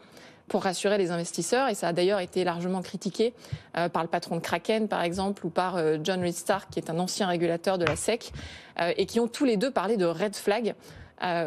pour 0.47 0.63
rassurer 0.63 0.97
les 0.97 1.11
investisseurs. 1.11 1.69
Et 1.69 1.75
ça 1.75 1.89
a 1.89 1.93
d'ailleurs 1.93 2.19
été 2.19 2.43
largement 2.43 2.81
critiqué 2.81 3.33
euh, 3.77 3.89
par 3.89 4.03
le 4.03 4.09
patron 4.09 4.35
de 4.35 4.41
Kraken, 4.41 4.87
par 4.87 5.01
exemple, 5.01 5.45
ou 5.45 5.49
par 5.49 5.75
euh, 5.75 5.97
John 6.03 6.21
Reed 6.21 6.35
Stark, 6.35 6.69
qui 6.71 6.79
est 6.79 6.89
un 6.89 6.99
ancien 6.99 7.27
régulateur 7.27 7.77
de 7.77 7.85
la 7.85 7.95
SEC, 7.95 8.31
euh, 8.79 8.93
et 8.97 9.05
qui 9.05 9.19
ont 9.19 9.27
tous 9.27 9.45
les 9.45 9.57
deux 9.57 9.71
parlé 9.71 9.97
de 9.97 10.05
red 10.05 10.35
flag. 10.35 10.75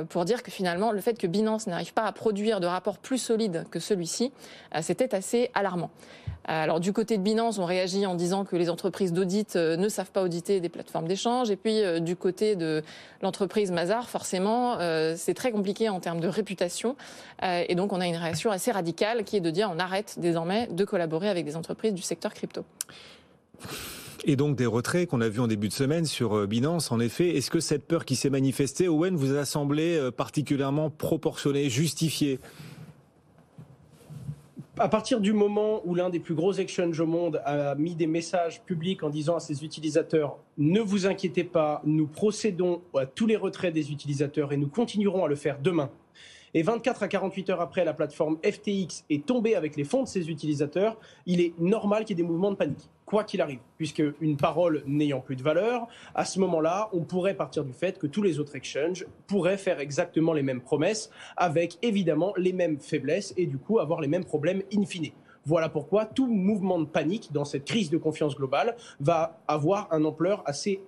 pour 0.08 0.25
dire 0.25 0.43
que 0.43 0.50
finalement, 0.50 0.91
le 0.91 1.00
fait 1.00 1.17
que 1.17 1.29
Binance 1.29 1.69
n'arrive 1.69 1.93
pas 1.93 2.02
à 2.02 2.12
produire 2.12 2.58
de 2.58 2.67
rapports 2.67 2.99
plus 2.99 3.19
solides 3.19 3.64
que 3.70 3.79
celui-ci, 3.79 4.32
c'était 4.81 5.14
assez 5.14 5.49
alarmant. 5.55 5.91
Euh, 6.49 6.65
alors 6.65 6.81
du 6.81 6.93
côté 6.93 7.19
de 7.19 7.23
Binance, 7.23 7.59
on 7.59 7.65
réagit 7.65 8.07
en 8.07 8.15
disant 8.15 8.45
que 8.45 8.57
les 8.57 8.71
entreprises 8.71 9.13
d'audit 9.13 9.57
euh, 9.57 9.77
ne 9.77 9.89
savent 9.89 10.11
pas 10.11 10.23
auditer 10.23 10.61
des 10.61 10.69
plateformes 10.69 11.07
d'échange. 11.07 11.51
Et 11.51 11.57
puis 11.57 11.83
euh, 11.83 12.01
du 12.01 12.17
côté 12.17 12.57
de 12.57 12.83
l'entreprise 13.23 13.71
Mazar, 13.71 14.09
forcément, 14.09 14.79
c'est 15.17 15.35
très 15.35 15.53
compliqué 15.53 15.89
en 15.89 16.01
termes 16.01 16.21
de 16.21 16.29
réputation. 16.29 16.97
Et 17.43 17.75
donc 17.75 17.93
on 17.93 18.01
a 18.01 18.07
une 18.07 18.17
réaction 18.17 18.51
assez 18.51 18.71
radicale 18.71 19.25
qui 19.25 19.37
est 19.37 19.41
de 19.41 19.51
dire 19.51 19.71
on 19.75 19.79
arrête 19.79 20.17
désormais 20.19 20.69
de 20.69 20.85
collaborer 20.85 21.29
avec 21.29 21.45
des 21.45 21.57
entreprises 21.57 21.93
du 21.93 22.03
secteur 22.03 22.33
crypto. 22.33 22.65
Et 24.25 24.37
donc 24.37 24.57
des 24.57 24.67
retraits 24.67 25.09
qu'on 25.09 25.21
a 25.21 25.29
vus 25.29 25.41
en 25.41 25.47
début 25.47 25.69
de 25.69 25.73
semaine 25.73 26.07
sur 26.07 26.47
Binance. 26.47 26.93
En 26.93 27.01
effet, 27.01 27.37
est-ce 27.37 27.51
que 27.51 27.61
cette 27.61 27.87
peur 27.87 28.05
qui 28.05 28.17
s'est 28.17 28.31
manifestée, 28.31 28.89
Owen, 28.89 29.17
vous 29.17 29.35
a 29.35 29.45
semblé 29.45 30.11
particulièrement 30.17 30.89
proportionnée, 30.89 31.69
justifiée? 31.69 32.39
À 34.81 34.88
partir 34.88 35.21
du 35.21 35.35
moment 35.35 35.82
où 35.85 35.94
l'un 35.94 36.09
des 36.09 36.21
plus 36.21 36.35
gros 36.35 36.55
exchanges 36.55 36.99
au 37.00 37.06
monde 37.06 37.43
a 37.44 37.75
mis 37.75 37.94
des 37.94 38.06
messages 38.06 38.62
publics 38.62 39.03
en 39.03 39.11
disant 39.11 39.37
à 39.37 39.41
ses 39.41 39.62
utilisateurs 39.62 40.38
ne 40.56 40.81
vous 40.81 41.06
inquiétez 41.06 41.44
pas, 41.44 41.82
nous 41.85 42.06
procédons 42.06 42.81
à 42.99 43.05
tous 43.05 43.27
les 43.27 43.37
retraits 43.37 43.75
des 43.75 43.93
utilisateurs 43.93 44.55
et 44.55 44.56
nous 44.56 44.69
continuerons 44.69 45.25
à 45.25 45.29
le 45.29 45.37
faire 45.37 45.59
demain. 45.59 45.91
Et 46.55 46.62
24 46.62 47.02
à 47.02 47.08
48 47.08 47.50
heures 47.50 47.61
après, 47.61 47.85
la 47.85 47.94
plateforme 47.94 48.38
FTX 48.44 49.05
est 49.08 49.25
tombée 49.25 49.55
avec 49.55 49.76
les 49.76 49.85
fonds 49.85 50.02
de 50.02 50.08
ses 50.08 50.31
utilisateurs. 50.31 50.99
Il 51.26 51.41
est 51.41 51.52
normal 51.61 52.05
qu'il 52.05 52.19
y 52.19 52.20
ait 52.20 52.25
des 52.25 52.29
mouvements 52.29 52.50
de 52.50 52.56
panique 52.56 52.88
quoi 53.11 53.25
qu'il 53.25 53.41
arrive, 53.41 53.58
puisque 53.76 54.05
une 54.20 54.37
parole 54.37 54.85
n'ayant 54.87 55.20
plus 55.20 55.35
de 55.35 55.43
valeur, 55.43 55.88
à 56.14 56.25
ce 56.25 56.38
moment-là, 56.38 56.88
on 56.93 57.00
pourrait 57.00 57.35
partir 57.35 57.64
du 57.64 57.73
fait 57.73 57.99
que 57.99 58.06
tous 58.06 58.23
les 58.23 58.38
autres 58.38 58.55
exchanges 58.55 59.05
pourraient 59.26 59.56
faire 59.56 59.81
exactement 59.81 60.32
les 60.32 60.44
mêmes 60.44 60.61
promesses, 60.61 61.11
avec 61.37 61.76
évidemment 61.82 62.32
les 62.37 62.52
mêmes 62.52 62.79
faiblesses 62.79 63.35
et 63.37 63.47
du 63.47 63.58
coup 63.58 63.81
avoir 63.81 64.00
les 64.00 64.06
mêmes 64.06 64.25
problèmes 64.25 64.62
in 64.73 64.85
fine. 64.85 65.11
Voilà 65.44 65.69
pourquoi 65.69 66.06
tout 66.06 66.29
mouvement 66.29 66.79
de 66.79 66.85
panique 66.85 67.32
dans 67.32 67.44
cette 67.44 67.64
crise 67.64 67.91
de 67.91 67.97
confiance 67.97 68.37
globale 68.37 68.76
va 69.00 69.41
avoir 69.49 69.93
une 69.93 70.06
ampleur 70.06 70.44
assez 70.47 70.81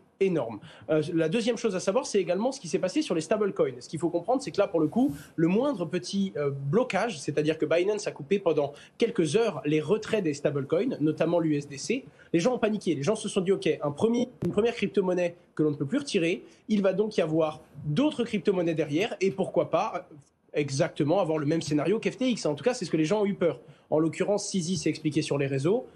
Euh, 0.90 1.02
la 1.14 1.28
deuxième 1.28 1.56
chose 1.56 1.74
à 1.74 1.80
savoir, 1.80 2.06
c'est 2.06 2.20
également 2.20 2.52
ce 2.52 2.60
qui 2.60 2.68
s'est 2.68 2.78
passé 2.78 3.02
sur 3.02 3.14
les 3.14 3.20
stablecoins. 3.20 3.80
Ce 3.80 3.88
qu'il 3.88 3.98
faut 3.98 4.10
comprendre, 4.10 4.42
c'est 4.42 4.50
que 4.50 4.58
là, 4.58 4.68
pour 4.68 4.80
le 4.80 4.88
coup, 4.88 5.14
le 5.36 5.48
moindre 5.48 5.84
petit 5.84 6.32
euh, 6.36 6.50
blocage, 6.50 7.20
c'est-à-dire 7.20 7.58
que 7.58 7.66
Binance 7.66 8.06
a 8.06 8.12
coupé 8.12 8.38
pendant 8.38 8.72
quelques 8.98 9.36
heures 9.36 9.62
les 9.64 9.80
retraits 9.80 10.22
des 10.22 10.34
stablecoins, 10.34 10.96
notamment 11.00 11.40
l'USDC, 11.40 12.04
les 12.32 12.40
gens 12.40 12.54
ont 12.54 12.58
paniqué. 12.58 12.94
Les 12.94 13.02
gens 13.02 13.16
se 13.16 13.28
sont 13.28 13.40
dit, 13.40 13.52
OK, 13.52 13.68
un 13.82 13.90
premier, 13.90 14.28
une 14.44 14.52
première 14.52 14.74
crypto-monnaie 14.74 15.36
que 15.54 15.62
l'on 15.62 15.70
ne 15.70 15.76
peut 15.76 15.86
plus 15.86 15.98
retirer, 15.98 16.44
il 16.68 16.82
va 16.82 16.92
donc 16.92 17.16
y 17.16 17.20
avoir 17.20 17.60
d'autres 17.84 18.24
crypto-monnaies 18.24 18.74
derrière, 18.74 19.16
et 19.20 19.30
pourquoi 19.30 19.70
pas 19.70 20.08
exactement 20.54 21.20
avoir 21.20 21.38
le 21.38 21.46
même 21.46 21.62
scénario 21.62 21.98
qu'FTX. 21.98 22.46
En 22.46 22.54
tout 22.54 22.64
cas, 22.64 22.74
c'est 22.74 22.84
ce 22.84 22.90
que 22.90 22.96
les 22.96 23.04
gens 23.04 23.22
ont 23.22 23.26
eu 23.26 23.34
peur. 23.34 23.60
En 23.90 23.98
l'occurrence, 23.98 24.48
Sisi 24.48 24.76
s'est 24.76 24.90
expliqué 24.90 25.22
sur 25.22 25.38
les 25.38 25.46
réseaux. 25.46 25.86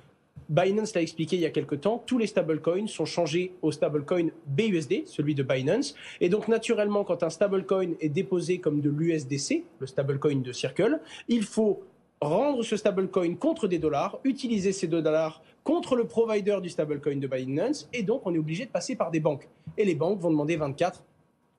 Binance 0.49 0.95
l'a 0.95 1.03
expliqué 1.03 1.37
il 1.37 1.43
y 1.43 1.47
a 1.47 1.51
quelques 1.51 1.81
temps, 1.81 2.03
tous 2.07 2.19
les 2.19 2.27
stablecoins 2.27 2.87
sont 2.87 3.05
changés 3.05 3.53
au 3.63 3.73
stablecoin 3.73 4.29
BUSD, 4.47 5.07
celui 5.07 5.35
de 5.35 5.43
Binance. 5.43 5.95
Et 6.21 6.29
donc, 6.29 6.47
naturellement, 6.47 7.03
quand 7.03 7.23
un 7.23 7.31
stablecoin 7.31 7.95
est 8.01 8.09
déposé 8.09 8.59
comme 8.59 8.81
de 8.81 8.91
l'USDC, 8.91 9.65
le 9.81 9.87
stablecoin 9.87 10.37
de 10.37 10.53
Circle, 10.53 11.01
il 11.29 11.43
faut 11.43 11.83
rendre 12.21 12.63
ce 12.63 12.77
stablecoin 12.77 13.35
contre 13.35 13.67
des 13.67 13.79
dollars, 13.79 14.19
utiliser 14.25 14.73
ces 14.73 14.87
deux 14.87 15.03
dollars 15.03 15.43
contre 15.65 15.97
le 15.97 16.05
provider 16.05 16.59
du 16.63 16.71
stablecoin 16.71 17.17
de 17.17 17.27
Binance, 17.27 17.89
et 17.93 18.03
donc 18.03 18.23
on 18.25 18.33
est 18.33 18.39
obligé 18.39 18.67
de 18.67 18.71
passer 18.71 18.95
par 18.95 19.11
des 19.11 19.21
banques. 19.21 19.49
Et 19.77 19.85
les 19.85 19.97
banques 19.97 20.21
vont 20.21 20.31
demander 20.31 20.57
24 20.57 21.03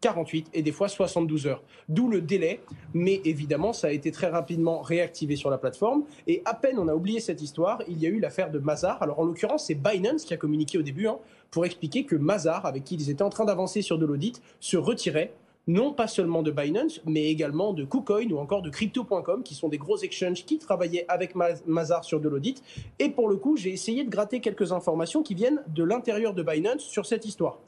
48 0.01 0.49
et 0.53 0.61
des 0.61 0.71
fois 0.71 0.87
72 0.87 1.47
heures. 1.47 1.63
D'où 1.89 2.07
le 2.07 2.21
délai, 2.21 2.61
mais 2.93 3.21
évidemment, 3.25 3.73
ça 3.73 3.87
a 3.87 3.91
été 3.91 4.11
très 4.11 4.27
rapidement 4.27 4.81
réactivé 4.81 5.35
sur 5.35 5.49
la 5.49 5.57
plateforme. 5.57 6.03
Et 6.27 6.41
à 6.45 6.53
peine 6.53 6.77
on 6.79 6.87
a 6.87 6.93
oublié 6.93 7.19
cette 7.19 7.41
histoire, 7.41 7.81
il 7.87 7.99
y 7.99 8.05
a 8.05 8.09
eu 8.09 8.19
l'affaire 8.19 8.51
de 8.51 8.59
Mazar. 8.59 9.01
Alors 9.01 9.19
en 9.19 9.25
l'occurrence, 9.25 9.65
c'est 9.65 9.75
Binance 9.75 10.23
qui 10.23 10.33
a 10.33 10.37
communiqué 10.37 10.77
au 10.77 10.83
début 10.83 11.07
hein, 11.07 11.17
pour 11.51 11.65
expliquer 11.65 12.05
que 12.05 12.15
Mazar, 12.15 12.65
avec 12.65 12.83
qui 12.83 12.95
ils 12.95 13.09
étaient 13.09 13.23
en 13.23 13.29
train 13.29 13.45
d'avancer 13.45 13.81
sur 13.81 13.97
de 13.97 14.05
l'audit, 14.05 14.41
se 14.59 14.77
retirait 14.77 15.33
non 15.67 15.91
pas 15.91 16.07
seulement 16.07 16.43
de 16.43 16.51
Binance, 16.51 17.01
mais 17.05 17.25
également 17.25 17.73
de 17.73 17.83
KuCoin 17.83 18.29
ou 18.31 18.37
encore 18.37 18.61
de 18.61 18.69
Crypto.com, 18.69 19.43
qui 19.43 19.53
sont 19.53 19.67
des 19.67 19.77
gros 19.77 19.97
exchanges 19.97 20.45
qui 20.45 20.57
travaillaient 20.57 21.05
avec 21.09 21.35
Mazar 21.65 22.05
sur 22.05 22.21
de 22.21 22.29
l'audit. 22.29 22.63
Et 22.99 23.09
pour 23.09 23.27
le 23.27 23.35
coup, 23.35 23.57
j'ai 23.57 23.73
essayé 23.73 24.05
de 24.05 24.09
gratter 24.09 24.39
quelques 24.39 24.71
informations 24.71 25.23
qui 25.23 25.35
viennent 25.35 25.61
de 25.67 25.83
l'intérieur 25.83 26.33
de 26.33 26.41
Binance 26.41 26.83
sur 26.83 27.05
cette 27.05 27.25
histoire. 27.25 27.59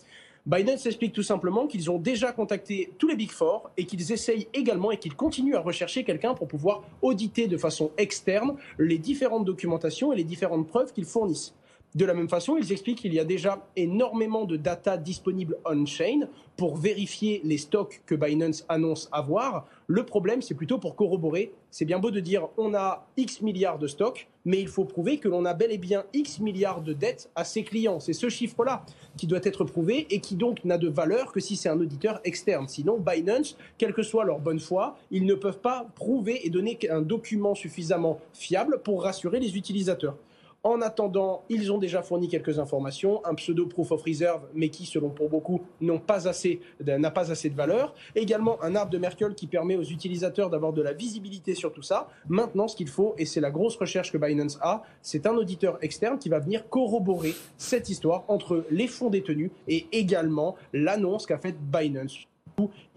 Binance 0.45 0.85
explique 0.85 1.13
tout 1.13 1.23
simplement 1.23 1.67
qu'ils 1.67 1.91
ont 1.91 1.99
déjà 1.99 2.31
contacté 2.31 2.93
tous 2.97 3.07
les 3.07 3.15
Big 3.15 3.31
Four 3.31 3.69
et 3.77 3.85
qu'ils 3.85 4.11
essayent 4.11 4.47
également 4.53 4.91
et 4.91 4.97
qu'ils 4.97 5.15
continuent 5.15 5.55
à 5.55 5.59
rechercher 5.59 6.03
quelqu'un 6.03 6.33
pour 6.33 6.47
pouvoir 6.47 6.83
auditer 7.01 7.47
de 7.47 7.57
façon 7.57 7.91
externe 7.97 8.55
les 8.77 8.97
différentes 8.97 9.45
documentations 9.45 10.13
et 10.13 10.15
les 10.15 10.23
différentes 10.23 10.67
preuves 10.67 10.93
qu'ils 10.93 11.05
fournissent. 11.05 11.53
De 11.95 12.05
la 12.05 12.13
même 12.13 12.29
façon, 12.29 12.55
ils 12.55 12.71
expliquent 12.71 12.99
qu'il 12.99 13.15
y 13.15 13.19
a 13.19 13.25
déjà 13.25 13.65
énormément 13.75 14.45
de 14.45 14.57
data 14.57 14.95
disponibles 14.95 15.57
on-chain 15.65 16.27
pour 16.55 16.77
vérifier 16.77 17.41
les 17.43 17.57
stocks 17.57 18.03
que 18.05 18.13
Binance 18.13 18.63
annonce 18.69 19.09
avoir. 19.11 19.65
Le 19.87 20.05
problème, 20.05 20.43
c'est 20.43 20.53
plutôt 20.53 20.77
pour 20.77 20.95
corroborer. 20.95 21.51
C'est 21.71 21.85
bien 21.85 21.97
beau 21.97 22.11
de 22.11 22.19
dire 22.19 22.47
on 22.57 22.75
a 22.75 23.07
X 23.17 23.41
milliards 23.41 23.79
de 23.79 23.87
stocks, 23.87 24.27
mais 24.45 24.61
il 24.61 24.67
faut 24.67 24.85
prouver 24.85 25.17
que 25.17 25.27
l'on 25.27 25.45
a 25.45 25.55
bel 25.55 25.71
et 25.71 25.79
bien 25.79 26.03
X 26.13 26.39
milliards 26.41 26.81
de 26.81 26.93
dettes 26.93 27.31
à 27.33 27.43
ses 27.43 27.63
clients. 27.63 27.99
C'est 27.99 28.13
ce 28.13 28.29
chiffre-là 28.29 28.85
qui 29.17 29.25
doit 29.25 29.39
être 29.41 29.63
prouvé 29.63 30.05
et 30.11 30.19
qui 30.19 30.35
donc 30.35 30.63
n'a 30.65 30.77
de 30.77 30.89
valeur 30.89 31.31
que 31.31 31.39
si 31.39 31.55
c'est 31.55 31.69
un 31.69 31.79
auditeur 31.79 32.21
externe. 32.23 32.67
Sinon, 32.67 32.99
Binance, 32.99 33.57
quelle 33.79 33.93
que 33.93 34.03
soit 34.03 34.25
leur 34.25 34.37
bonne 34.37 34.59
foi, 34.59 34.95
ils 35.09 35.25
ne 35.25 35.33
peuvent 35.33 35.59
pas 35.59 35.87
prouver 35.95 36.45
et 36.45 36.51
donner 36.51 36.77
un 36.91 37.01
document 37.01 37.55
suffisamment 37.55 38.19
fiable 38.33 38.79
pour 38.83 39.01
rassurer 39.01 39.39
les 39.39 39.57
utilisateurs. 39.57 40.17
En 40.63 40.81
attendant, 40.81 41.45
ils 41.47 41.71
ont 41.71 41.77
déjà 41.77 42.01
fourni 42.01 42.27
quelques 42.27 42.59
informations, 42.59 43.25
un 43.25 43.33
pseudo 43.35 43.65
proof 43.65 43.91
of 43.91 44.03
reserve, 44.03 44.41
mais 44.53 44.67
qui, 44.67 44.85
selon 44.85 45.09
pour 45.09 45.29
beaucoup, 45.29 45.61
n'a 45.79 45.97
pas, 45.99 46.27
assez, 46.27 46.59
de 46.79 47.55
valeur. 47.55 47.93
Également, 48.13 48.61
un 48.61 48.75
arbre 48.75 48.91
de 48.91 48.97
Merkel 48.97 49.35
qui 49.35 49.47
permet 49.47 49.77
aux 49.77 49.83
utilisateurs 49.83 50.49
d'avoir 50.49 50.73
de 50.73 50.81
la 50.81 50.91
visibilité 50.91 51.55
sur 51.55 51.71
tout 51.71 51.81
ça. 51.81 52.09
Maintenant, 52.27 52.67
ce 52.67 52.75
qu'il 52.75 52.89
faut, 52.89 53.15
et 53.17 53.25
c'est 53.25 53.39
la 53.39 53.51
grosse 53.51 53.77
recherche 53.77 54.11
que 54.11 54.17
Binance 54.17 54.59
a, 54.61 54.83
c'est 55.01 55.27
un 55.27 55.35
auditeur 55.37 55.77
externe 55.81 56.19
qui 56.19 56.27
va 56.27 56.39
venir 56.39 56.67
corroborer 56.67 57.33
cette 57.57 57.87
histoire 57.87 58.25
entre 58.27 58.65
les 58.69 58.87
fonds 58.87 59.09
détenus 59.09 59.51
et 59.69 59.87
également 59.93 60.57
l'annonce 60.73 61.25
qu'a 61.25 61.37
faite 61.37 61.55
Binance. 61.57 62.17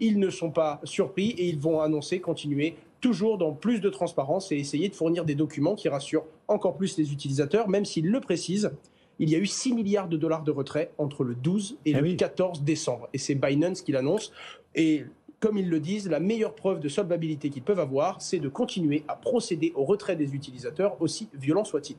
Ils 0.01 0.19
ne 0.19 0.29
sont 0.29 0.51
pas 0.51 0.81
surpris 0.83 1.29
et 1.37 1.47
ils 1.47 1.59
vont 1.59 1.79
annoncer, 1.79 2.19
continuer 2.19 2.75
toujours 3.03 3.37
dans 3.37 3.51
plus 3.51 3.81
de 3.81 3.89
transparence 3.89 4.51
et 4.53 4.55
essayer 4.55 4.87
de 4.87 4.95
fournir 4.95 5.25
des 5.25 5.35
documents 5.35 5.75
qui 5.75 5.89
rassurent 5.89 6.23
encore 6.47 6.77
plus 6.77 6.97
les 6.97 7.11
utilisateurs, 7.11 7.67
même 7.67 7.83
s'ils 7.83 8.09
le 8.09 8.21
précisent. 8.21 8.71
Il 9.19 9.29
y 9.29 9.35
a 9.35 9.39
eu 9.39 9.45
6 9.45 9.73
milliards 9.73 10.07
de 10.07 10.15
dollars 10.15 10.41
de 10.41 10.51
retrait 10.51 10.89
entre 10.97 11.25
le 11.25 11.35
12 11.35 11.77
et 11.85 11.93
ah 11.93 11.99
le 11.99 12.13
14 12.13 12.63
décembre. 12.63 13.09
Et 13.13 13.17
c'est 13.17 13.35
Binance 13.35 13.81
qui 13.81 13.91
l'annonce. 13.91 14.31
Et 14.73 15.03
comme 15.41 15.57
ils 15.57 15.69
le 15.69 15.81
disent, 15.81 16.09
la 16.09 16.21
meilleure 16.21 16.55
preuve 16.55 16.79
de 16.79 16.87
solvabilité 16.87 17.49
qu'ils 17.49 17.61
peuvent 17.61 17.81
avoir, 17.81 18.21
c'est 18.21 18.39
de 18.39 18.47
continuer 18.47 19.03
à 19.09 19.17
procéder 19.17 19.73
au 19.75 19.83
retrait 19.83 20.15
des 20.15 20.33
utilisateurs, 20.33 20.95
aussi 21.01 21.27
violent 21.33 21.65
soit-il 21.65 21.97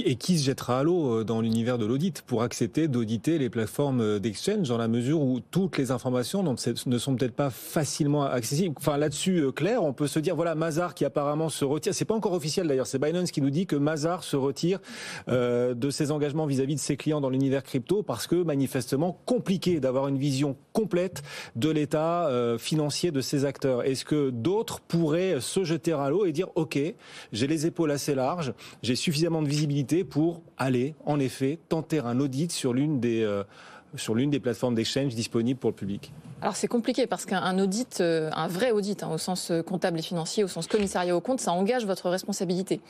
et 0.00 0.16
qui 0.16 0.38
se 0.38 0.44
jettera 0.44 0.80
à 0.80 0.82
l'eau 0.82 1.20
euh, 1.20 1.24
dans 1.24 1.40
l'univers 1.40 1.78
de 1.78 1.86
l'audit 1.86 2.22
pour 2.22 2.42
accepter 2.42 2.88
d'auditer 2.88 3.38
les 3.38 3.50
plateformes 3.50 4.00
euh, 4.00 4.18
d'exchange 4.18 4.68
dans 4.68 4.78
la 4.78 4.88
mesure 4.88 5.20
où 5.20 5.40
toutes 5.40 5.78
les 5.78 5.90
informations 5.90 6.42
ne 6.42 6.98
sont 6.98 7.16
peut-être 7.16 7.34
pas 7.34 7.50
facilement 7.50 8.24
accessibles. 8.24 8.74
Enfin 8.78 8.96
là-dessus, 8.96 9.38
euh, 9.38 9.52
clair, 9.52 9.82
on 9.82 9.92
peut 9.92 10.06
se 10.06 10.18
dire 10.18 10.34
voilà 10.34 10.54
Mazar 10.54 10.94
qui 10.94 11.04
apparemment 11.04 11.48
se 11.48 11.64
retire. 11.64 11.94
C'est 11.94 12.04
pas 12.04 12.14
encore 12.14 12.32
officiel 12.32 12.66
d'ailleurs. 12.66 12.86
C'est 12.86 12.98
Binance 12.98 13.30
qui 13.30 13.42
nous 13.42 13.50
dit 13.50 13.66
que 13.66 13.76
Mazar 13.76 14.24
se 14.24 14.36
retire 14.36 14.78
de 15.28 15.90
ses 15.90 16.10
engagements 16.10 16.46
vis-à-vis 16.46 16.74
de 16.74 16.80
ses 16.80 16.96
clients 16.96 17.20
dans 17.20 17.30
l'univers 17.30 17.62
crypto 17.62 18.02
parce 18.02 18.26
que 18.26 18.36
manifestement 18.36 19.18
compliqué 19.26 19.80
d'avoir 19.80 20.08
une 20.08 20.18
vision 20.18 20.56
complète 20.72 21.22
de 21.56 21.70
l'état 21.70 22.30
financier 22.58 23.10
de 23.10 23.20
ces 23.20 23.44
acteurs. 23.44 23.84
Est-ce 23.84 24.04
que 24.04 24.30
d'autres 24.30 24.80
pourraient 24.80 25.40
se 25.40 25.64
jeter 25.64 25.92
à 25.92 26.10
l'eau 26.10 26.24
et 26.24 26.32
dire 26.32 26.48
ok, 26.54 26.78
j'ai 27.32 27.46
les 27.46 27.66
épaules 27.66 27.90
assez 27.90 28.14
larges, 28.14 28.52
j'ai 28.82 28.96
suffisamment 28.96 29.42
de 29.42 29.48
visibilité 29.48 29.81
pour 30.08 30.42
aller, 30.56 30.94
en 31.04 31.20
effet, 31.20 31.58
tenter 31.68 31.98
un 31.98 32.20
audit 32.20 32.50
sur 32.50 32.72
l'une 32.72 33.00
des, 33.00 33.22
euh, 33.22 33.44
sur 33.96 34.14
l'une 34.14 34.30
des 34.30 34.40
plateformes 34.40 34.74
d'échange 34.74 35.14
disponibles 35.14 35.58
pour 35.58 35.70
le 35.70 35.76
public 35.76 36.12
alors 36.42 36.56
c'est 36.56 36.66
compliqué 36.66 37.06
parce 37.06 37.24
qu'un 37.24 37.56
audit, 37.60 38.00
euh, 38.00 38.28
un 38.34 38.48
vrai 38.48 38.72
audit, 38.72 39.04
hein, 39.04 39.10
au 39.14 39.18
sens 39.18 39.52
euh, 39.52 39.62
comptable 39.62 40.00
et 40.00 40.02
financier, 40.02 40.42
au 40.42 40.48
sens 40.48 40.66
commissariat 40.66 41.14
au 41.16 41.20
compte, 41.20 41.38
ça 41.38 41.52
engage 41.52 41.86
votre 41.86 42.10
responsabilité. 42.10 42.80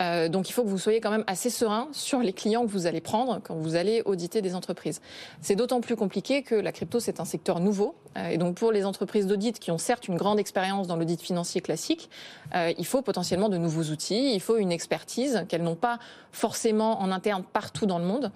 Euh, 0.00 0.28
donc 0.28 0.48
il 0.48 0.52
faut 0.52 0.64
que 0.64 0.68
vous 0.68 0.78
soyez 0.78 1.00
quand 1.00 1.10
même 1.10 1.24
assez 1.26 1.50
serein 1.50 1.88
sur 1.92 2.20
les 2.20 2.32
clients 2.32 2.66
que 2.66 2.70
vous 2.70 2.86
allez 2.86 3.00
prendre 3.00 3.40
quand 3.44 3.54
vous 3.54 3.76
allez 3.76 4.02
auditer 4.06 4.42
des 4.42 4.54
entreprises. 4.54 5.00
C'est 5.40 5.54
d'autant 5.54 5.80
plus 5.80 5.96
compliqué 5.96 6.42
que 6.42 6.54
la 6.54 6.72
crypto 6.72 6.98
c'est 6.98 7.20
un 7.20 7.24
secteur 7.24 7.60
nouveau 7.60 7.94
et 8.30 8.38
donc 8.38 8.56
pour 8.56 8.70
les 8.70 8.84
entreprises 8.84 9.26
d'audit 9.26 9.58
qui 9.58 9.70
ont 9.70 9.78
certes 9.78 10.06
une 10.08 10.16
grande 10.16 10.38
expérience 10.38 10.86
dans 10.86 10.96
l'audit 10.96 11.20
financier 11.20 11.60
classique, 11.60 12.10
il 12.54 12.86
faut 12.86 13.02
potentiellement 13.02 13.48
de 13.48 13.56
nouveaux 13.56 13.90
outils, 13.90 14.34
il 14.34 14.40
faut 14.40 14.56
une 14.56 14.70
expertise 14.70 15.44
qu'elles 15.48 15.64
n'ont 15.64 15.74
pas 15.74 15.98
forcément 16.30 17.00
en 17.00 17.10
interne 17.10 17.42
partout 17.42 17.86
dans 17.86 17.98
le 17.98 18.04
monde 18.04 18.30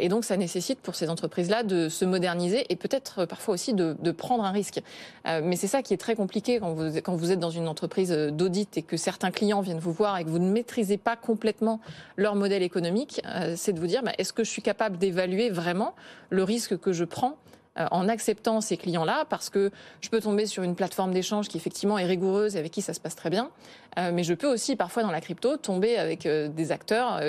et 0.00 0.08
donc 0.08 0.24
ça 0.24 0.38
nécessite 0.38 0.80
pour 0.80 0.94
ces 0.94 1.10
entreprises-là 1.10 1.62
de 1.62 1.90
se 1.90 2.06
moderniser 2.06 2.64
et 2.70 2.76
peut-être 2.76 3.26
parfois 3.26 3.54
aussi 3.54 3.74
de, 3.74 3.96
prendre 4.10 4.44
un 4.44 4.50
risque. 4.50 4.80
mais 5.24 5.56
c'est 5.56 5.66
ça 5.66 5.82
qui 5.82 5.94
est 5.94 5.98
très 5.98 6.14
compliqué 6.14 6.58
quand 6.58 6.72
vous, 6.72 6.96
quand 6.96 7.16
vous 7.16 7.32
êtes 7.32 7.40
dans 7.40 7.50
une 7.50 7.68
entreprise 7.68 8.10
d'audit 8.10 8.76
et 8.76 8.82
que 8.82 8.96
certains 8.96 9.30
clients 9.30 9.60
viennent 9.60 9.78
vous 9.78 9.92
voir 9.92 10.18
et 10.18 10.24
que 10.24 10.30
vous 10.30 10.38
ne 10.38 10.50
maîtrisez 10.50 10.96
pas 10.96 11.16
complètement 11.16 11.80
leur 12.16 12.34
modèle 12.34 12.62
économique, 12.62 13.20
euh, 13.26 13.54
c'est 13.56 13.72
de 13.72 13.80
vous 13.80 13.86
dire 13.86 14.02
bah, 14.02 14.12
est-ce 14.18 14.32
que 14.32 14.44
je 14.44 14.50
suis 14.50 14.62
capable 14.62 14.98
d'évaluer 14.98 15.50
vraiment 15.50 15.94
le 16.30 16.44
risque 16.44 16.78
que 16.78 16.92
je 16.92 17.04
prends 17.04 17.28
euh, 17.32 17.57
en 17.90 18.08
acceptant 18.08 18.60
ces 18.60 18.76
clients-là, 18.76 19.24
parce 19.28 19.50
que 19.50 19.70
je 20.00 20.08
peux 20.08 20.20
tomber 20.20 20.46
sur 20.46 20.62
une 20.62 20.74
plateforme 20.74 21.12
d'échange 21.12 21.48
qui 21.48 21.56
effectivement 21.56 21.98
est 21.98 22.04
rigoureuse 22.04 22.56
et 22.56 22.58
avec 22.58 22.72
qui 22.72 22.82
ça 22.82 22.94
se 22.94 23.00
passe 23.00 23.16
très 23.16 23.30
bien, 23.30 23.50
euh, 23.98 24.10
mais 24.12 24.24
je 24.24 24.34
peux 24.34 24.46
aussi 24.46 24.76
parfois 24.76 25.02
dans 25.02 25.10
la 25.10 25.20
crypto 25.20 25.56
tomber 25.56 25.96
avec 25.96 26.26
des 26.26 26.72
acteurs 26.72 27.20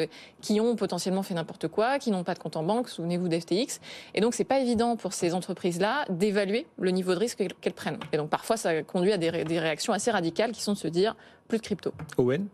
qui 0.41 0.59
ont 0.59 0.75
potentiellement 0.75 1.23
fait 1.23 1.33
n'importe 1.33 1.67
quoi, 1.67 1.99
qui 1.99 2.11
n'ont 2.11 2.23
pas 2.23 2.33
de 2.33 2.39
compte 2.39 2.55
en 2.55 2.63
banque, 2.63 2.89
souvenez-vous 2.89 3.27
d'FTX, 3.27 3.79
et 4.13 4.21
donc 4.21 4.33
c'est 4.33 4.43
pas 4.43 4.59
évident 4.59 4.95
pour 4.95 5.13
ces 5.13 5.33
entreprises-là 5.33 6.05
d'évaluer 6.09 6.65
le 6.79 6.91
niveau 6.91 7.13
de 7.13 7.19
risque 7.19 7.43
qu'elles 7.61 7.73
prennent. 7.73 7.99
Et 8.11 8.17
donc 8.17 8.29
parfois 8.29 8.57
ça 8.57 8.83
conduit 8.83 9.11
à 9.11 9.17
des, 9.17 9.43
des 9.43 9.59
réactions 9.59 9.93
assez 9.93 10.11
radicales 10.11 10.51
qui 10.51 10.61
sont 10.61 10.73
de 10.73 10.77
se 10.77 10.87
dire 10.87 11.15
plus 11.47 11.57
de 11.57 11.63
crypto. 11.63 11.93
Owen? 12.17 12.47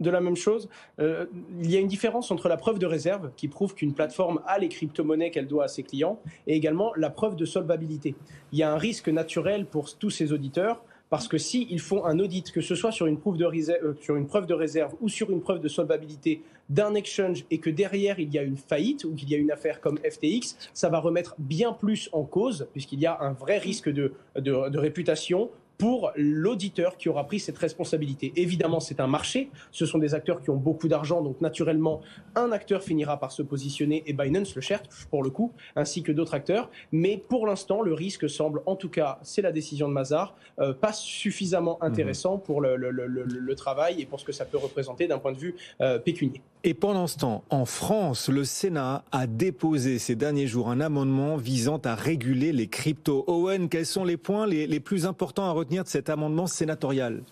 De 0.00 0.10
la 0.10 0.20
même 0.20 0.36
chose. 0.36 0.68
Euh, 1.00 1.26
il 1.60 1.70
y 1.70 1.76
a 1.76 1.80
une 1.80 1.88
différence 1.88 2.30
entre 2.30 2.48
la 2.48 2.56
preuve 2.56 2.78
de 2.78 2.86
réserve, 2.86 3.30
qui 3.36 3.48
prouve 3.48 3.74
qu'une 3.74 3.94
plateforme 3.94 4.40
a 4.46 4.58
les 4.58 4.68
crypto-monnaies 4.68 5.30
qu'elle 5.30 5.46
doit 5.46 5.64
à 5.64 5.68
ses 5.68 5.82
clients, 5.82 6.20
et 6.46 6.54
également 6.54 6.92
la 6.96 7.10
preuve 7.10 7.36
de 7.36 7.44
solvabilité. 7.44 8.14
Il 8.52 8.58
y 8.58 8.62
a 8.62 8.72
un 8.72 8.78
risque 8.78 9.08
naturel 9.08 9.66
pour 9.66 9.96
tous 9.96 10.10
ces 10.10 10.32
auditeurs, 10.32 10.82
parce 11.08 11.28
que 11.28 11.38
s'ils 11.38 11.80
font 11.80 12.04
un 12.04 12.18
audit, 12.18 12.50
que 12.50 12.60
ce 12.60 12.74
soit 12.74 12.90
sur 12.90 13.06
une, 13.06 13.18
preuve 13.18 13.36
de 13.36 13.44
réserve, 13.44 13.84
euh, 13.84 13.94
sur 14.00 14.16
une 14.16 14.26
preuve 14.26 14.46
de 14.46 14.54
réserve 14.54 14.94
ou 15.00 15.08
sur 15.08 15.30
une 15.30 15.40
preuve 15.40 15.60
de 15.60 15.68
solvabilité 15.68 16.42
d'un 16.68 16.94
exchange, 16.94 17.44
et 17.50 17.58
que 17.58 17.70
derrière 17.70 18.18
il 18.18 18.34
y 18.34 18.38
a 18.38 18.42
une 18.42 18.56
faillite 18.56 19.04
ou 19.04 19.14
qu'il 19.14 19.30
y 19.30 19.34
a 19.34 19.38
une 19.38 19.52
affaire 19.52 19.80
comme 19.80 19.98
FTX, 19.98 20.56
ça 20.74 20.88
va 20.88 20.98
remettre 20.98 21.36
bien 21.38 21.72
plus 21.72 22.08
en 22.12 22.24
cause, 22.24 22.66
puisqu'il 22.72 22.98
y 22.98 23.06
a 23.06 23.16
un 23.20 23.32
vrai 23.32 23.58
risque 23.58 23.88
de, 23.88 24.12
de 24.34 24.78
réputation, 24.78 25.50
pour 25.78 26.12
l'auditeur 26.16 26.96
qui 26.96 27.08
aura 27.08 27.24
pris 27.24 27.40
cette 27.40 27.58
responsabilité. 27.58 28.32
Évidemment, 28.36 28.80
c'est 28.80 29.00
un 29.00 29.06
marché, 29.06 29.50
ce 29.70 29.86
sont 29.86 29.98
des 29.98 30.14
acteurs 30.14 30.40
qui 30.40 30.50
ont 30.50 30.56
beaucoup 30.56 30.88
d'argent, 30.88 31.22
donc 31.22 31.40
naturellement, 31.40 32.00
un 32.34 32.52
acteur 32.52 32.82
finira 32.82 33.18
par 33.18 33.32
se 33.32 33.42
positionner, 33.42 34.02
et 34.06 34.12
Binance 34.12 34.54
le 34.54 34.60
cherche 34.60 34.86
pour 35.10 35.22
le 35.22 35.30
coup, 35.30 35.52
ainsi 35.74 36.02
que 36.02 36.12
d'autres 36.12 36.34
acteurs, 36.34 36.70
mais 36.92 37.16
pour 37.16 37.46
l'instant, 37.46 37.82
le 37.82 37.92
risque 37.92 38.28
semble, 38.28 38.62
en 38.66 38.76
tout 38.76 38.88
cas, 38.88 39.18
c'est 39.22 39.42
la 39.42 39.52
décision 39.52 39.88
de 39.88 39.92
Mazar, 39.92 40.34
euh, 40.58 40.72
pas 40.72 40.92
suffisamment 40.92 41.82
intéressant 41.82 42.38
pour 42.38 42.60
le, 42.60 43.54
travail 43.56 44.02
et 44.02 44.06
pour 44.06 44.20
ce 44.20 44.24
que 44.24 44.32
ça 44.32 44.44
peut 44.44 44.58
représenter 44.58 45.06
d'un 45.06 45.18
point 45.18 45.32
de 45.32 45.38
vue 45.38 45.56
euh, 45.80 45.98
pécunier. 45.98 46.42
Et 46.68 46.74
pendant 46.74 47.06
ce 47.06 47.16
temps, 47.16 47.44
en 47.48 47.64
France, 47.64 48.28
le 48.28 48.42
Sénat 48.42 49.04
a 49.12 49.28
déposé 49.28 50.00
ces 50.00 50.16
derniers 50.16 50.48
jours 50.48 50.68
un 50.68 50.80
amendement 50.80 51.36
visant 51.36 51.78
à 51.84 51.94
réguler 51.94 52.50
les 52.52 52.66
cryptos. 52.66 53.22
Owen, 53.28 53.68
quels 53.68 53.86
sont 53.86 54.04
les 54.04 54.16
points 54.16 54.48
les, 54.48 54.80
plus 54.80 55.06
importants 55.06 55.44
à 55.44 55.52
retenir 55.52 55.84
de 55.84 55.88
cet 55.88 56.10
amendement 56.10 56.48
sénatorial? 56.48 57.22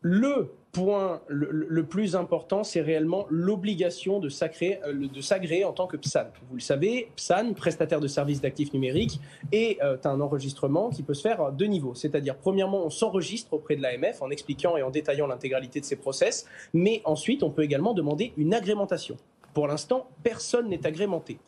Le 0.00 0.52
point 0.72 1.20
le, 1.28 1.84
plus 1.84 2.16
important, 2.16 2.64
c'est 2.64 2.80
réellement 2.80 3.26
l'obligation 3.28 4.18
de 4.18 4.30
s'agréer 4.30 5.64
en 5.64 5.72
tant 5.72 5.86
que 5.86 5.98
PSAN. 5.98 6.28
Vous 6.48 6.56
le 6.56 6.60
savez, 6.60 7.10
PSAN, 7.14 7.52
prestataire 7.52 8.00
de 8.00 8.08
services 8.08 8.40
d'actifs 8.40 8.72
numériques, 8.72 9.20
est 9.52 9.80
euh, 9.82 9.98
un 10.04 10.20
enregistrement 10.20 10.88
qui 10.88 11.02
peut 11.02 11.12
se 11.14 11.22
faire 11.22 11.42
à 11.42 11.50
deux 11.50 11.66
niveaux. 11.66 11.94
C'est-à-dire, 11.94 12.36
premièrement, 12.36 12.86
on 12.86 12.90
s'enregistre 12.90 13.52
auprès 13.52 13.76
de 13.76 13.82
l'AMF 13.82 14.22
en 14.22 14.30
expliquant 14.30 14.76
et 14.78 14.82
en 14.82 14.90
détaillant 14.90 15.26
l'intégralité 15.26 15.78
de 15.78 15.84
ses 15.84 15.96
process, 15.96 16.46
mais 16.72 17.02
ensuite, 17.04 17.42
on 17.42 17.50
peut 17.50 17.62
également 17.62 17.92
demander 17.92 18.32
une 18.38 18.54
agrémentation. 18.54 19.18
Pour 19.52 19.68
l'instant, 19.68 20.08
personne 20.22 20.70
n'est 20.70 20.86
agrémenté. 20.86 21.38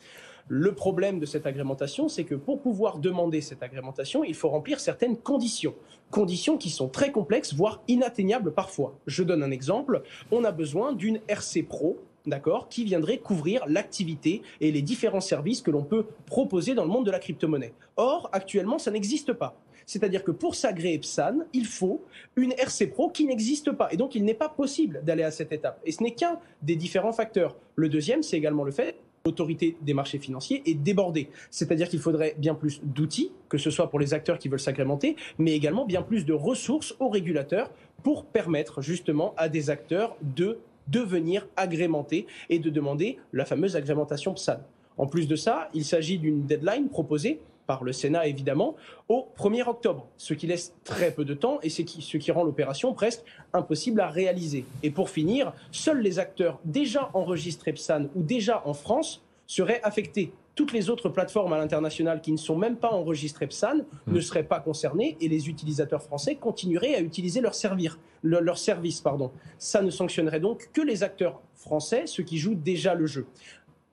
Le 0.47 0.75
problème 0.75 1.19
de 1.19 1.25
cette 1.25 1.47
agrémentation, 1.47 2.07
c'est 2.07 2.23
que 2.23 2.35
pour 2.35 2.61
pouvoir 2.61 2.99
demander 2.99 3.41
cette 3.41 3.63
agrémentation, 3.63 4.23
il 4.23 4.35
faut 4.35 4.49
remplir 4.49 4.79
certaines 4.79 5.17
conditions. 5.17 5.73
Conditions 6.11 6.59
qui 6.59 6.69
sont 6.69 6.87
très 6.87 7.11
complexes, 7.11 7.55
voire 7.55 7.81
inatteignables 7.87 8.53
parfois. 8.53 8.95
Je 9.07 9.23
donne 9.23 9.41
un 9.41 9.49
exemple. 9.49 10.03
On 10.31 10.43
a 10.43 10.51
besoin 10.51 10.93
d'une 10.93 11.19
RC 11.27 11.63
Pro, 11.63 11.97
d'accord, 12.27 12.69
qui 12.69 12.83
viendrait 12.83 13.17
couvrir 13.17 13.63
l'activité 13.67 14.43
et 14.61 14.71
les 14.71 14.83
différents 14.83 15.19
services 15.19 15.63
que 15.63 15.71
l'on 15.71 15.83
peut 15.83 16.05
proposer 16.27 16.75
dans 16.75 16.83
le 16.83 16.91
monde 16.91 17.07
de 17.07 17.11
la 17.11 17.17
crypto-monnaie. 17.17 17.73
Or, 17.97 18.29
actuellement, 18.31 18.77
ça 18.77 18.91
n'existe 18.91 19.33
pas. 19.33 19.57
C'est-à-dire 19.87 20.23
que 20.23 20.31
pour 20.31 20.53
s'agréer 20.53 20.99
PSAN, 20.99 21.39
il 21.53 21.65
faut 21.65 22.03
une 22.35 22.51
RC 22.51 22.85
Pro 22.87 23.09
qui 23.09 23.25
n'existe 23.25 23.71
pas. 23.71 23.87
Et 23.91 23.97
donc, 23.97 24.13
il 24.13 24.23
n'est 24.23 24.35
pas 24.35 24.49
possible 24.49 25.01
d'aller 25.03 25.23
à 25.23 25.31
cette 25.31 25.51
étape. 25.51 25.81
Et 25.85 25.91
ce 25.91 26.03
n'est 26.03 26.13
qu'un 26.13 26.39
des 26.61 26.75
différents 26.75 27.13
facteurs. 27.13 27.55
Le 27.75 27.89
deuxième, 27.89 28.21
c'est 28.21 28.37
également 28.37 28.63
le 28.63 28.71
fait 28.71 28.99
l'autorité 29.25 29.75
des 29.81 29.93
marchés 29.93 30.19
financiers 30.19 30.61
est 30.65 30.75
débordée. 30.75 31.29
C'est-à-dire 31.49 31.89
qu'il 31.89 31.99
faudrait 31.99 32.35
bien 32.37 32.53
plus 32.53 32.79
d'outils, 32.83 33.31
que 33.49 33.57
ce 33.57 33.71
soit 33.71 33.89
pour 33.89 33.99
les 33.99 34.13
acteurs 34.13 34.37
qui 34.37 34.47
veulent 34.47 34.59
s'agrémenter, 34.59 35.15
mais 35.39 35.53
également 35.53 35.85
bien 35.85 36.03
plus 36.03 36.25
de 36.25 36.33
ressources 36.33 36.95
aux 36.99 37.09
régulateurs 37.09 37.71
pour 38.03 38.25
permettre 38.25 38.81
justement 38.81 39.33
à 39.35 39.49
des 39.49 39.69
acteurs 39.69 40.15
de 40.21 40.59
devenir 40.87 41.47
agrémentés 41.57 42.27
et 42.49 42.59
de 42.59 42.69
demander 42.69 43.17
la 43.33 43.45
fameuse 43.45 43.75
agrémentation 43.75 44.33
PSAN. 44.33 44.59
En 44.97 45.07
plus 45.07 45.27
de 45.27 45.35
ça, 45.35 45.69
il 45.73 45.83
s'agit 45.83 46.19
d'une 46.19 46.45
deadline 46.45 46.89
proposée 46.89 47.41
par 47.67 47.83
le 47.83 47.91
Sénat 47.93 48.27
évidemment, 48.27 48.75
au 49.09 49.27
1er 49.37 49.67
octobre, 49.67 50.07
ce 50.17 50.33
qui 50.33 50.47
laisse 50.47 50.73
très 50.83 51.11
peu 51.11 51.25
de 51.25 51.33
temps 51.33 51.59
et 51.63 51.69
ce 51.69 51.81
qui 51.81 52.31
rend 52.31 52.43
l'opération 52.43 52.93
presque 52.93 53.21
impossible 53.53 54.01
à 54.01 54.09
réaliser. 54.09 54.65
Et 54.83 54.91
pour 54.91 55.09
finir, 55.09 55.53
seuls 55.71 56.01
les 56.01 56.19
acteurs 56.19 56.59
déjà 56.65 57.09
enregistrés 57.13 57.73
PSAN 57.73 58.05
ou 58.15 58.21
déjà 58.23 58.61
en 58.65 58.73
France 58.73 59.23
seraient 59.47 59.81
affectés 59.83 60.31
toutes 60.55 60.71
les 60.71 60.89
autres 60.89 61.09
plateformes 61.09 61.51
à 61.51 61.57
l'international 61.57 62.21
qui 62.21 62.31
ne 62.31 62.37
sont 62.37 62.55
même 62.55 62.77
pas 62.77 62.89
enregistrées 62.91 63.47
PSAN 63.47 63.79
Hmm. 64.07 64.13
ne 64.13 64.21
seraient 64.21 64.43
pas 64.43 64.59
concernées 64.61 65.17
et 65.19 65.27
les 65.27 65.49
utilisateurs 65.49 66.01
français 66.01 66.35
continueraient 66.35 66.95
à 66.95 67.01
utiliser 67.01 67.41
leur, 67.41 67.53
servir, 67.55 67.99
le- 68.21 68.39
leur 68.39 68.57
service. 68.57 69.01
Pardon. 69.01 69.31
Ça 69.59 69.81
ne 69.81 69.89
sanctionnerait 69.89 70.39
donc 70.39 70.69
que 70.71 70.81
les 70.81 71.03
acteurs 71.03 71.41
français, 71.55 72.03
ceux 72.05 72.23
qui 72.23 72.37
jouent 72.37 72.55
déjà 72.55 72.93
le 72.95 73.05
jeu. 73.05 73.25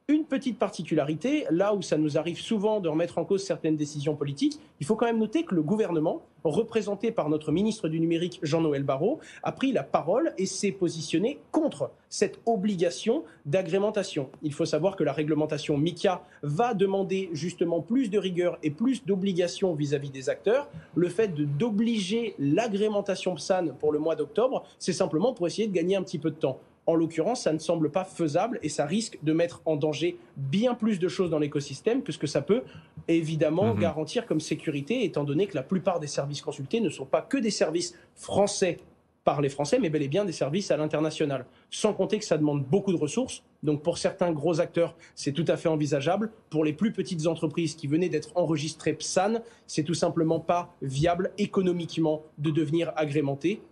Une 0.08 0.24
petite 0.24 0.58
particularité, 0.58 1.46
là 1.50 1.74
où 1.74 1.80
ça 1.80 1.96
nous 1.96 2.18
arrive 2.18 2.40
souvent 2.40 2.80
de 2.80 2.88
remettre 2.88 3.18
en 3.18 3.24
cause 3.24 3.44
certaines 3.44 3.76
décisions 3.76 4.16
politiques, 4.16 4.58
il 4.80 4.86
faut 4.86 4.96
quand 4.96 5.06
même 5.06 5.20
noter 5.20 5.44
que 5.44 5.54
le 5.54 5.62
gouvernement, 5.62 6.22
représenté 6.42 7.12
par 7.12 7.28
notre 7.28 7.52
ministre 7.52 7.88
du 7.88 8.00
numérique 8.00 8.40
Jean-Noël 8.42 8.82
Barrot, 8.82 9.20
a 9.44 9.52
pris 9.52 9.70
la 9.70 9.84
parole 9.84 10.34
et 10.38 10.46
s'est 10.46 10.72
positionné 10.72 11.38
contre 11.52 11.92
cette 12.08 12.40
obligation 12.46 13.22
d'agrémentation. 13.46 14.28
Il 14.42 14.52
faut 14.52 14.64
savoir 14.64 14.96
que 14.96 15.04
la 15.04 15.12
réglementation 15.12 15.78
MICA 15.78 16.24
va 16.42 16.74
demander 16.74 17.30
justement 17.32 17.80
plus 17.80 18.10
de 18.10 18.18
rigueur 18.18 18.58
et 18.64 18.72
plus 18.72 19.06
d'obligations 19.06 19.72
vis-à-vis 19.72 20.10
des 20.10 20.28
acteurs. 20.28 20.68
Le 20.96 21.08
fait 21.10 21.32
d'obliger 21.32 22.34
l'agrémentation 22.40 23.36
PSAN 23.36 23.68
pour 23.78 23.92
le 23.92 24.00
mois 24.00 24.16
d'octobre, 24.16 24.64
c'est 24.80 24.92
simplement 24.92 25.32
pour 25.32 25.46
essayer 25.46 25.68
de 25.68 25.72
gagner 25.72 25.94
un 25.94 26.02
petit 26.02 26.18
peu 26.18 26.30
de 26.30 26.36
temps. 26.36 26.58
En 26.86 26.94
l'occurrence, 26.96 27.42
ça 27.42 27.52
ne 27.52 27.58
semble 27.58 27.90
pas 27.90 28.04
faisable 28.04 28.58
et 28.62 28.68
ça 28.68 28.86
risque 28.86 29.18
de 29.22 29.32
mettre 29.32 29.62
en 29.66 29.76
danger 29.76 30.16
bien 30.36 30.74
plus 30.74 30.98
de 30.98 31.06
choses 31.08 31.30
dans 31.30 31.38
l'écosystème 31.38 32.02
que 32.02 32.10
ce 32.10 32.18
que 32.18 32.26
ça 32.26 32.42
peut 32.42 32.62
évidemment 33.06 33.74
Mhm. 33.74 33.80
garantir 33.80 34.26
comme 34.26 34.40
sécurité, 34.40 35.04
étant 35.04 35.24
donné 35.24 35.46
que 35.46 35.54
la 35.54 35.62
plupart 35.62 36.00
des 36.00 36.06
services 36.08 36.42
consultés 36.42 36.80
ne 36.80 36.88
sont 36.88 37.06
pas 37.06 37.22
que 37.22 37.36
des 37.38 37.50
services 37.50 37.94
français 38.16 38.78
par 39.24 39.40
les 39.40 39.48
Français, 39.48 39.78
mais 39.80 39.88
bel 39.88 40.02
et 40.02 40.08
bien 40.08 40.24
des 40.24 40.32
services 40.32 40.72
à 40.72 40.76
l'international. 40.76 41.46
Sans 41.70 41.94
compter 41.94 42.18
que 42.18 42.24
ça 42.24 42.36
demande 42.36 42.64
beaucoup 42.64 42.90
de 42.92 42.96
ressources. 42.98 43.44
Donc 43.62 43.80
pour 43.82 43.96
certains 43.96 44.32
gros 44.32 44.58
acteurs, 44.60 44.96
c'est 45.14 45.30
tout 45.30 45.44
à 45.46 45.56
fait 45.56 45.68
envisageable. 45.68 46.32
Pour 46.50 46.64
les 46.64 46.72
plus 46.72 46.90
petites 46.90 47.28
entreprises 47.28 47.76
qui 47.76 47.86
venaient 47.86 48.08
d'être 48.08 48.30
enregistrées 48.34 48.94
PSAN, 48.94 49.34
c'est 49.68 49.84
tout 49.84 49.94
simplement 49.94 50.40
pas 50.40 50.74
viable 50.82 51.30
économiquement 51.38 52.22
de 52.38 52.50
devenir 52.50 52.92
agrémenté 52.96 53.62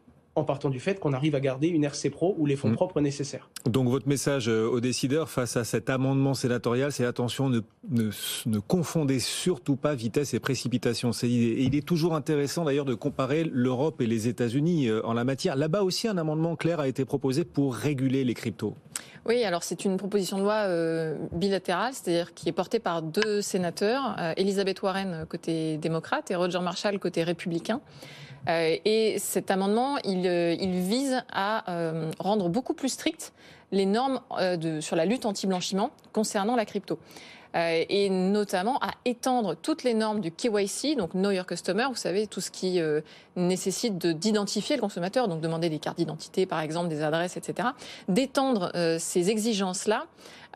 en 0.40 0.44
partant 0.44 0.70
du 0.70 0.80
fait 0.80 0.98
qu'on 0.98 1.12
arrive 1.12 1.34
à 1.34 1.40
garder 1.40 1.68
une 1.68 1.84
RC 1.84 2.10
Pro 2.10 2.34
ou 2.38 2.46
les 2.46 2.56
fonds 2.56 2.68
Mhm. 2.68 2.74
propres 2.76 3.00
nécessaires. 3.00 3.48
Donc 3.66 3.88
votre 3.88 4.08
message 4.08 4.48
euh, 4.48 4.66
aux 4.68 4.80
décideurs 4.80 5.28
face 5.28 5.56
à 5.56 5.64
cet 5.64 5.90
amendement 5.90 6.34
sénatorial, 6.34 6.90
c'est 6.92 7.04
attention, 7.04 7.48
ne, 7.48 7.60
ne, 7.90 8.10
ne 8.46 8.58
confondez 8.58 9.20
surtout 9.20 9.76
pas 9.76 9.94
vitesse 9.94 10.34
et 10.34 10.40
précipitation. 10.40 11.12
C'est. 11.12 11.28
Et 11.30 11.62
il 11.62 11.74
est 11.74 11.86
toujours 11.86 12.14
intéressant 12.14 12.64
d'ailleurs 12.64 12.84
de 12.84 12.94
comparer 12.94 13.44
l'Europe 13.44 14.00
et 14.00 14.06
les 14.06 14.26
États-Unis 14.28 14.88
euh, 14.88 15.04
en 15.06 15.12
la 15.12 15.24
matière. 15.24 15.56
Là-bas 15.56 15.82
aussi, 15.82 16.08
un 16.08 16.18
amendement 16.18 16.56
clair 16.56 16.80
a 16.80 16.88
été 16.88 17.04
proposé 17.04 17.44
pour 17.44 17.74
réguler 17.74 18.24
les 18.24 18.34
cryptos. 18.34 18.74
Oui, 19.26 19.44
alors 19.44 19.62
c'est 19.62 19.84
une 19.84 19.98
proposition 19.98 20.38
de 20.38 20.42
loi 20.44 20.64
euh, 20.66 21.14
bilatérale, 21.32 21.92
c'est-à-dire 21.92 22.32
qui 22.32 22.48
est 22.48 22.52
portée 22.52 22.78
par 22.78 23.02
deux 23.02 23.42
sénateurs, 23.42 24.16
euh, 24.18 24.32
Elisabeth 24.38 24.80
Warren 24.82 25.26
côté 25.28 25.76
démocrate 25.76 26.30
et 26.30 26.34
Roger 26.34 26.60
Marshall 26.60 26.98
côté 26.98 27.22
républicain. 27.22 27.80
Euh, 28.50 28.76
et 28.84 29.18
cet 29.18 29.50
amendement, 29.50 29.96
il, 30.04 30.26
euh, 30.26 30.56
vise 30.60 31.22
à 31.32 31.70
euh, 31.70 32.10
rendre 32.18 32.48
beaucoup 32.48 32.74
plus 32.74 32.88
strictes 32.88 33.32
les 33.72 33.86
normes 33.86 34.20
sur 34.80 34.96
la 34.96 35.04
lutte 35.04 35.26
anti-blanchiment 35.26 35.90
concernant 36.12 36.56
la 36.56 36.64
crypto. 36.64 36.98
Et 37.54 38.10
notamment 38.10 38.78
à 38.78 38.90
étendre 39.04 39.54
toutes 39.54 39.84
les 39.84 39.94
normes 39.94 40.20
du 40.20 40.32
KYC, 40.32 40.96
donc 40.96 41.12
Know 41.12 41.30
Your 41.30 41.46
Customer, 41.46 41.84
vous 41.88 41.94
savez, 41.94 42.26
tout 42.26 42.40
ce 42.40 42.50
qui 42.50 42.80
nécessite 43.36 43.96
de- 43.96 44.10
d'identifier 44.10 44.74
le 44.74 44.82
consommateur, 44.82 45.28
donc 45.28 45.40
demander 45.40 45.68
des 45.68 45.78
cartes 45.78 45.98
d'identité, 45.98 46.46
par 46.46 46.60
exemple, 46.62 46.88
des 46.88 47.00
adresses, 47.00 47.36
etc., 47.36 47.68
d'étendre 48.08 48.72
ces 48.98 49.30
exigences-là 49.30 50.06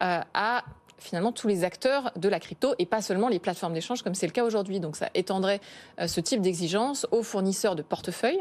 à 0.00 0.64
finalement 1.04 1.32
tous 1.32 1.46
les 1.46 1.64
acteurs 1.64 2.10
de 2.16 2.28
la 2.28 2.40
crypto 2.40 2.74
et 2.78 2.86
pas 2.86 3.02
seulement 3.02 3.28
les 3.28 3.38
plateformes 3.38 3.74
d'échange 3.74 4.02
comme 4.02 4.14
c'est 4.14 4.26
le 4.26 4.32
cas 4.32 4.44
aujourd'hui. 4.44 4.80
Donc 4.80 4.96
ça 4.96 5.10
étendrait 5.14 5.60
euh, 6.00 6.06
ce 6.06 6.20
type 6.20 6.40
d'exigence 6.40 7.06
aux 7.10 7.22
fournisseurs 7.22 7.76
de 7.76 7.82
portefeuille, 7.82 8.40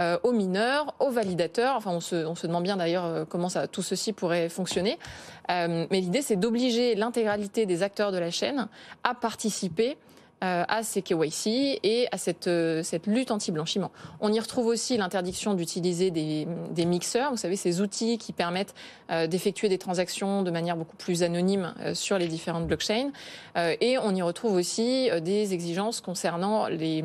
euh, 0.00 0.18
aux 0.22 0.32
mineurs, 0.32 0.94
aux 1.00 1.10
validateurs. 1.10 1.76
Enfin, 1.76 1.90
on 1.92 2.00
se, 2.00 2.46
demande 2.46 2.64
bien 2.64 2.76
d'ailleurs 2.76 3.04
euh, 3.04 3.24
comment 3.24 3.48
tout 3.70 3.82
ceci 3.82 4.12
pourrait 4.12 4.48
fonctionner. 4.48 4.98
Mais 5.48 5.86
l'idée, 5.90 6.20
c'est 6.20 6.36
d'obliger 6.36 6.94
l'intégralité 6.94 7.64
des 7.64 7.82
acteurs 7.82 8.12
de 8.12 8.18
la 8.18 8.30
chaîne 8.30 8.68
à 9.02 9.14
participer 9.14 9.96
à 10.40 10.82
ces 10.82 11.02
KYC 11.02 11.80
et 11.82 12.08
à 12.12 12.18
cette, 12.18 12.46
euh, 12.46 12.82
cette 12.82 13.06
lutte 13.06 13.30
anti-blanchiment. 13.30 13.90
On 14.20 14.32
y 14.32 14.38
retrouve 14.38 14.66
aussi 14.66 14.96
l'interdiction 14.96 15.54
d'utiliser 15.54 16.10
des, 16.10 16.46
des 16.70 16.84
mixeurs, 16.84 17.30
vous 17.30 17.36
savez, 17.36 17.56
ces 17.56 17.80
outils 17.80 18.18
qui 18.18 18.32
permettent 18.32 18.74
euh, 19.10 19.26
d'effectuer 19.26 19.68
des 19.68 19.78
transactions 19.78 20.42
de 20.42 20.50
manière 20.50 20.76
beaucoup 20.76 20.96
plus 20.96 21.22
anonyme 21.22 21.74
euh, 21.80 21.94
sur 21.94 22.18
les 22.18 22.28
différentes 22.28 22.66
blockchains. 22.66 23.10
Euh, 23.56 23.74
et 23.80 23.98
on 23.98 24.14
y 24.14 24.22
retrouve 24.22 24.54
aussi 24.54 25.10
euh, 25.10 25.20
des 25.20 25.54
exigences 25.54 26.00
concernant 26.00 26.68
les, 26.68 27.04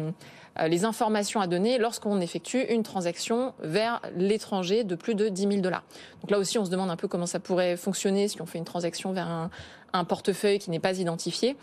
euh, 0.59 0.67
les 0.67 0.85
informations 0.85 1.41
à 1.41 1.47
donner 1.47 1.77
lorsqu'on 1.77 2.21
effectue 2.21 2.61
une 2.69 2.83
transaction 2.83 3.53
vers 3.59 4.01
l'étranger 4.15 4.83
de 4.83 4.95
plus 4.95 5.15
de 5.15 5.29
10 5.29 5.41
000 5.41 5.55
dollars. 5.61 5.83
Donc 6.21 6.29
là 6.29 6.37
aussi, 6.37 6.59
on 6.59 6.65
se 6.65 6.69
demande 6.69 6.91
un 6.91 6.95
peu 6.95 7.07
comment 7.07 7.25
ça 7.25 7.39
pourrait 7.39 7.77
fonctionner 7.77 8.27
si 8.27 8.41
on 8.41 8.45
fait 8.45 8.59
une 8.59 8.65
transaction 8.65 9.11
vers 9.11 9.27
un, 9.27 9.49
un 9.93 10.03
portefeuille 10.03 10.59
qui 10.59 10.69
n'est 10.69 10.79
pas 10.79 10.99
identifié. 10.99 11.55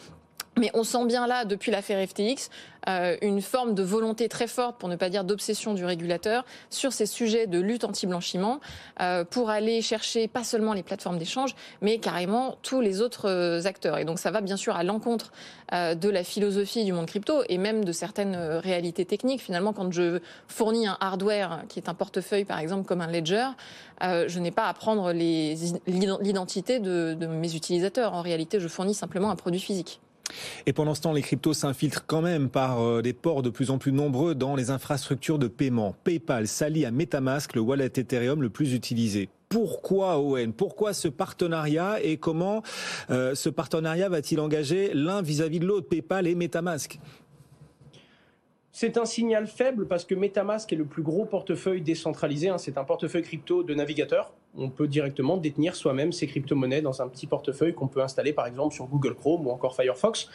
Mais 0.60 0.70
on 0.74 0.84
sent 0.84 1.06
bien 1.06 1.26
là, 1.26 1.44
depuis 1.44 1.70
l'affaire 1.70 2.06
FTX, 2.06 2.50
euh, 2.88 3.16
une 3.22 3.40
forme 3.40 3.74
de 3.74 3.82
volonté 3.82 4.28
très 4.28 4.46
forte, 4.46 4.78
pour 4.78 4.88
ne 4.88 4.96
pas 4.96 5.08
dire 5.08 5.24
d'obsession 5.24 5.74
du 5.74 5.84
régulateur, 5.84 6.44
sur 6.68 6.92
ces 6.92 7.06
sujets 7.06 7.46
de 7.46 7.58
lutte 7.58 7.84
anti-blanchiment, 7.84 8.60
euh, 9.00 9.24
pour 9.24 9.48
aller 9.48 9.80
chercher 9.80 10.28
pas 10.28 10.44
seulement 10.44 10.74
les 10.74 10.82
plateformes 10.82 11.18
d'échange, 11.18 11.54
mais 11.80 11.98
carrément 11.98 12.58
tous 12.62 12.80
les 12.80 13.00
autres 13.00 13.28
euh, 13.28 13.64
acteurs. 13.64 13.96
Et 13.98 14.04
donc 14.04 14.18
ça 14.18 14.30
va 14.30 14.40
bien 14.40 14.56
sûr 14.56 14.76
à 14.76 14.82
l'encontre 14.82 15.32
de 15.72 16.08
la 16.08 16.24
philosophie 16.24 16.84
du 16.84 16.92
monde 16.92 17.06
crypto 17.06 17.44
et 17.48 17.56
même 17.56 17.84
de 17.84 17.92
certaines 17.92 18.34
réalités 18.34 19.04
techniques. 19.04 19.40
Finalement, 19.40 19.72
quand 19.72 19.92
je 19.92 20.18
fournis 20.48 20.88
un 20.88 20.96
hardware 20.98 21.62
qui 21.68 21.78
est 21.78 21.88
un 21.88 21.94
portefeuille, 21.94 22.44
par 22.44 22.58
exemple, 22.58 22.84
comme 22.84 23.00
un 23.00 23.06
ledger, 23.06 23.46
je 24.00 24.38
n'ai 24.40 24.50
pas 24.50 24.66
à 24.66 24.74
prendre 24.74 25.12
l'identité 25.12 26.80
de, 26.80 27.14
de 27.14 27.26
mes 27.28 27.54
utilisateurs. 27.54 28.14
En 28.14 28.20
réalité, 28.20 28.58
je 28.58 28.66
fournis 28.66 28.94
simplement 28.94 29.30
un 29.30 29.36
produit 29.36 29.60
physique. 29.60 30.00
Et 30.66 30.72
pendant 30.72 30.94
ce 30.94 31.00
temps, 31.00 31.12
les 31.12 31.22
cryptos 31.22 31.54
s'infiltrent 31.54 32.06
quand 32.06 32.22
même 32.22 32.48
par 32.48 32.80
euh, 32.80 33.02
des 33.02 33.12
ports 33.12 33.42
de 33.42 33.50
plus 33.50 33.70
en 33.70 33.78
plus 33.78 33.92
nombreux 33.92 34.34
dans 34.34 34.56
les 34.56 34.70
infrastructures 34.70 35.38
de 35.38 35.48
paiement. 35.48 35.94
PayPal 36.04 36.46
s'allie 36.46 36.84
à 36.84 36.90
Metamask, 36.90 37.54
le 37.54 37.60
wallet 37.60 37.92
Ethereum 37.96 38.42
le 38.42 38.50
plus 38.50 38.74
utilisé. 38.74 39.28
Pourquoi 39.48 40.20
ON 40.20 40.52
Pourquoi 40.52 40.92
ce 40.92 41.08
partenariat? 41.08 42.00
Et 42.02 42.18
comment 42.18 42.62
euh, 43.10 43.34
ce 43.34 43.48
partenariat 43.48 44.08
va-t-il 44.08 44.40
engager 44.40 44.92
l'un 44.94 45.22
vis-à-vis 45.22 45.58
de 45.58 45.66
l'autre, 45.66 45.88
PayPal 45.88 46.28
et 46.28 46.36
Metamask? 46.36 47.00
C'est 48.72 48.96
un 48.96 49.04
signal 49.04 49.48
faible 49.48 49.88
parce 49.88 50.04
que 50.04 50.14
Metamask 50.14 50.72
est 50.72 50.76
le 50.76 50.84
plus 50.84 51.02
gros 51.02 51.24
portefeuille 51.24 51.82
décentralisé. 51.82 52.48
hein. 52.48 52.58
C'est 52.58 52.78
un 52.78 52.84
portefeuille 52.84 53.24
crypto 53.24 53.64
de 53.64 53.74
navigateur. 53.74 54.32
On 54.56 54.68
peut 54.68 54.88
directement 54.88 55.36
détenir 55.36 55.76
soi-même 55.76 56.10
ses 56.10 56.26
crypto-monnaies 56.26 56.82
dans 56.82 57.02
un 57.02 57.08
petit 57.08 57.28
portefeuille 57.28 57.72
qu'on 57.72 57.86
peut 57.86 58.02
installer 58.02 58.32
par 58.32 58.46
exemple 58.46 58.74
sur 58.74 58.86
Google 58.86 59.14
Chrome 59.14 59.46
ou 59.46 59.50
encore 59.50 59.76
Firefox. 59.76 60.28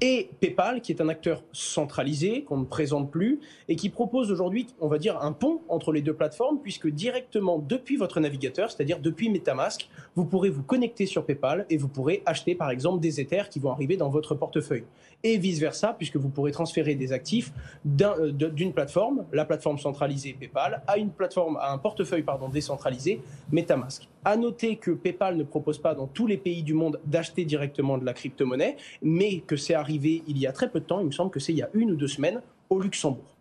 Et 0.00 0.30
PayPal, 0.40 0.80
qui 0.80 0.90
est 0.90 1.00
un 1.00 1.08
acteur 1.08 1.44
centralisé, 1.52 2.42
qu'on 2.42 2.58
ne 2.58 2.64
présente 2.64 3.10
plus, 3.10 3.40
et 3.68 3.76
qui 3.76 3.88
propose 3.88 4.32
aujourd'hui, 4.32 4.66
on 4.80 4.88
va 4.88 4.98
dire, 4.98 5.20
un 5.22 5.32
pont 5.32 5.60
entre 5.68 5.92
les 5.92 6.02
deux 6.02 6.14
plateformes, 6.14 6.58
puisque 6.60 6.88
directement 6.88 7.58
depuis 7.58 7.96
votre 7.96 8.18
navigateur, 8.18 8.70
c'est-à-dire 8.70 8.98
depuis 8.98 9.30
Metamask, 9.30 9.88
vous 10.16 10.24
pourrez 10.24 10.50
vous 10.50 10.64
connecter 10.64 11.06
sur 11.06 11.24
PayPal 11.24 11.66
et 11.70 11.76
vous 11.76 11.88
pourrez 11.88 12.22
acheter 12.26 12.56
par 12.56 12.70
exemple 12.70 13.00
des 13.00 13.20
Ethers 13.20 13.48
qui 13.48 13.60
vont 13.60 13.70
arriver 13.70 13.96
dans 13.96 14.08
votre 14.08 14.34
portefeuille. 14.34 14.84
Et 15.22 15.36
vice-versa, 15.36 15.94
puisque 15.96 16.16
vous 16.16 16.30
pourrez 16.30 16.50
transférer 16.50 16.94
des 16.94 17.12
actifs 17.12 17.52
euh, 18.00 18.32
d'une 18.32 18.72
plateforme, 18.72 19.26
la 19.32 19.44
plateforme 19.44 19.78
centralisée 19.78 20.32
PayPal, 20.32 20.82
à 20.86 20.96
une 20.96 21.10
plateforme, 21.10 21.56
à 21.58 21.72
un 21.72 21.78
portefeuille 21.78 22.22
pardon, 22.22 22.48
décentralisé, 22.48 23.20
Metamask. 23.60 24.08
À 24.24 24.36
noter 24.36 24.76
que 24.76 24.90
PayPal 24.90 25.36
ne 25.36 25.44
propose 25.44 25.78
pas 25.78 25.94
dans 25.94 26.06
tous 26.06 26.26
les 26.26 26.36
pays 26.36 26.62
du 26.62 26.74
monde 26.74 27.00
d'acheter 27.04 27.44
directement 27.44 27.98
de 27.98 28.04
la 28.04 28.12
crypto-monnaie, 28.12 28.76
mais 29.02 29.40
que 29.40 29.56
c'est 29.56 29.74
arrivé 29.74 30.22
il 30.26 30.38
y 30.38 30.46
a 30.46 30.52
très 30.52 30.68
peu 30.70 30.80
de 30.80 30.84
temps, 30.84 31.00
il 31.00 31.06
me 31.06 31.12
semble 31.12 31.30
que 31.30 31.40
c'est 31.40 31.52
il 31.52 31.58
y 31.58 31.62
a 31.62 31.70
une 31.74 31.90
ou 31.92 31.96
deux 31.96 32.08
semaines, 32.08 32.40
au 32.68 32.80
Luxembourg. 32.80 33.36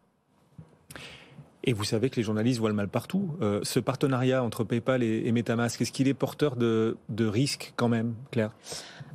Et 1.64 1.74
vous 1.74 1.84
savez 1.84 2.10
que 2.10 2.16
les 2.16 2.24
journalistes 2.24 2.60
voient 2.60 2.70
le 2.70 2.76
mal 2.76 2.88
partout. 2.88 3.32
Euh, 3.42 3.60
ce 3.64 3.80
partenariat 3.80 4.44
entre 4.44 4.64
PayPal 4.64 5.04
et, 5.04 5.28
et 5.28 5.32
Metamask, 5.32 5.82
est-ce 5.82 5.92
qu'il 5.92 6.08
est 6.08 6.14
porteur 6.14 6.56
de, 6.56 6.98
de 7.10 7.26
risques 7.28 7.74
quand 7.76 7.90
même, 7.90 8.16
Claire? 8.32 8.52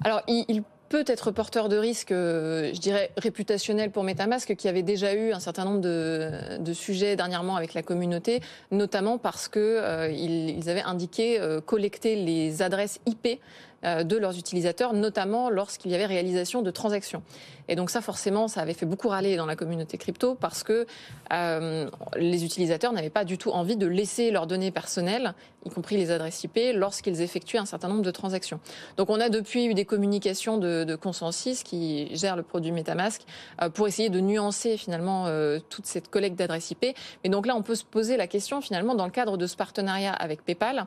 Alors, 0.02 0.20
il, 0.28 0.44
il 0.48 0.62
peut 0.94 1.02
être 1.08 1.32
porteur 1.32 1.68
de 1.68 1.76
risques, 1.76 2.12
euh, 2.12 2.70
je 2.72 2.78
dirais, 2.78 3.10
réputationnels 3.16 3.90
pour 3.90 4.04
Metamask, 4.04 4.54
qui 4.54 4.68
avait 4.68 4.84
déjà 4.84 5.12
eu 5.12 5.32
un 5.32 5.40
certain 5.40 5.64
nombre 5.64 5.80
de, 5.80 6.72
sujets 6.72 7.16
dernièrement 7.16 7.56
avec 7.56 7.74
la 7.74 7.82
communauté, 7.82 8.40
notamment 8.70 9.18
parce 9.18 9.48
que 9.48 9.58
euh, 9.58 10.70
avaient 10.70 10.82
indiqué 10.82 11.40
euh, 11.40 11.60
collecter 11.60 12.14
les 12.14 12.62
adresses 12.62 13.00
IP 13.06 13.40
de 13.82 14.16
leurs 14.16 14.38
utilisateurs, 14.38 14.94
notamment 14.94 15.50
lorsqu'il 15.50 15.90
y 15.90 15.94
avait 15.94 16.06
réalisation 16.06 16.62
de 16.62 16.70
transactions. 16.70 17.22
Et 17.68 17.76
donc 17.76 17.90
ça, 17.90 18.00
forcément, 18.00 18.48
ça 18.48 18.60
avait 18.60 18.74
fait 18.74 18.86
beaucoup 18.86 19.08
râler 19.08 19.36
dans 19.36 19.46
la 19.46 19.56
communauté 19.56 19.98
crypto 19.98 20.34
parce 20.34 20.62
que 20.62 20.86
euh, 21.32 21.88
les 22.16 22.44
utilisateurs 22.44 22.92
n'avaient 22.92 23.10
pas 23.10 23.24
du 23.24 23.38
tout 23.38 23.50
envie 23.50 23.76
de 23.76 23.86
laisser 23.86 24.30
leurs 24.30 24.46
données 24.46 24.70
personnelles, 24.70 25.34
y 25.64 25.70
compris 25.70 25.96
les 25.96 26.10
adresses 26.10 26.44
IP, 26.44 26.58
lorsqu'ils 26.74 27.22
effectuaient 27.22 27.58
un 27.58 27.66
certain 27.66 27.88
nombre 27.88 28.02
de 28.02 28.10
transactions. 28.10 28.60
Donc 28.96 29.10
on 29.10 29.20
a 29.20 29.28
depuis 29.28 29.66
eu 29.66 29.74
des 29.74 29.84
communications 29.84 30.58
de, 30.58 30.84
de 30.84 30.96
Consensus 30.96 31.62
qui 31.62 32.14
gère 32.14 32.36
le 32.36 32.42
produit 32.42 32.72
MetaMask 32.72 33.22
euh, 33.62 33.70
pour 33.70 33.88
essayer 33.88 34.10
de 34.10 34.20
nuancer 34.20 34.76
finalement 34.76 35.26
euh, 35.26 35.58
toute 35.70 35.86
cette 35.86 36.08
collecte 36.08 36.36
d'adresses 36.36 36.70
IP. 36.70 36.96
Mais 37.22 37.30
donc 37.30 37.46
là, 37.46 37.56
on 37.56 37.62
peut 37.62 37.74
se 37.74 37.84
poser 37.84 38.16
la 38.16 38.26
question 38.26 38.60
finalement 38.60 38.94
dans 38.94 39.06
le 39.06 39.10
cadre 39.10 39.36
de 39.36 39.46
ce 39.46 39.56
partenariat 39.56 40.12
avec 40.12 40.44
PayPal, 40.44 40.86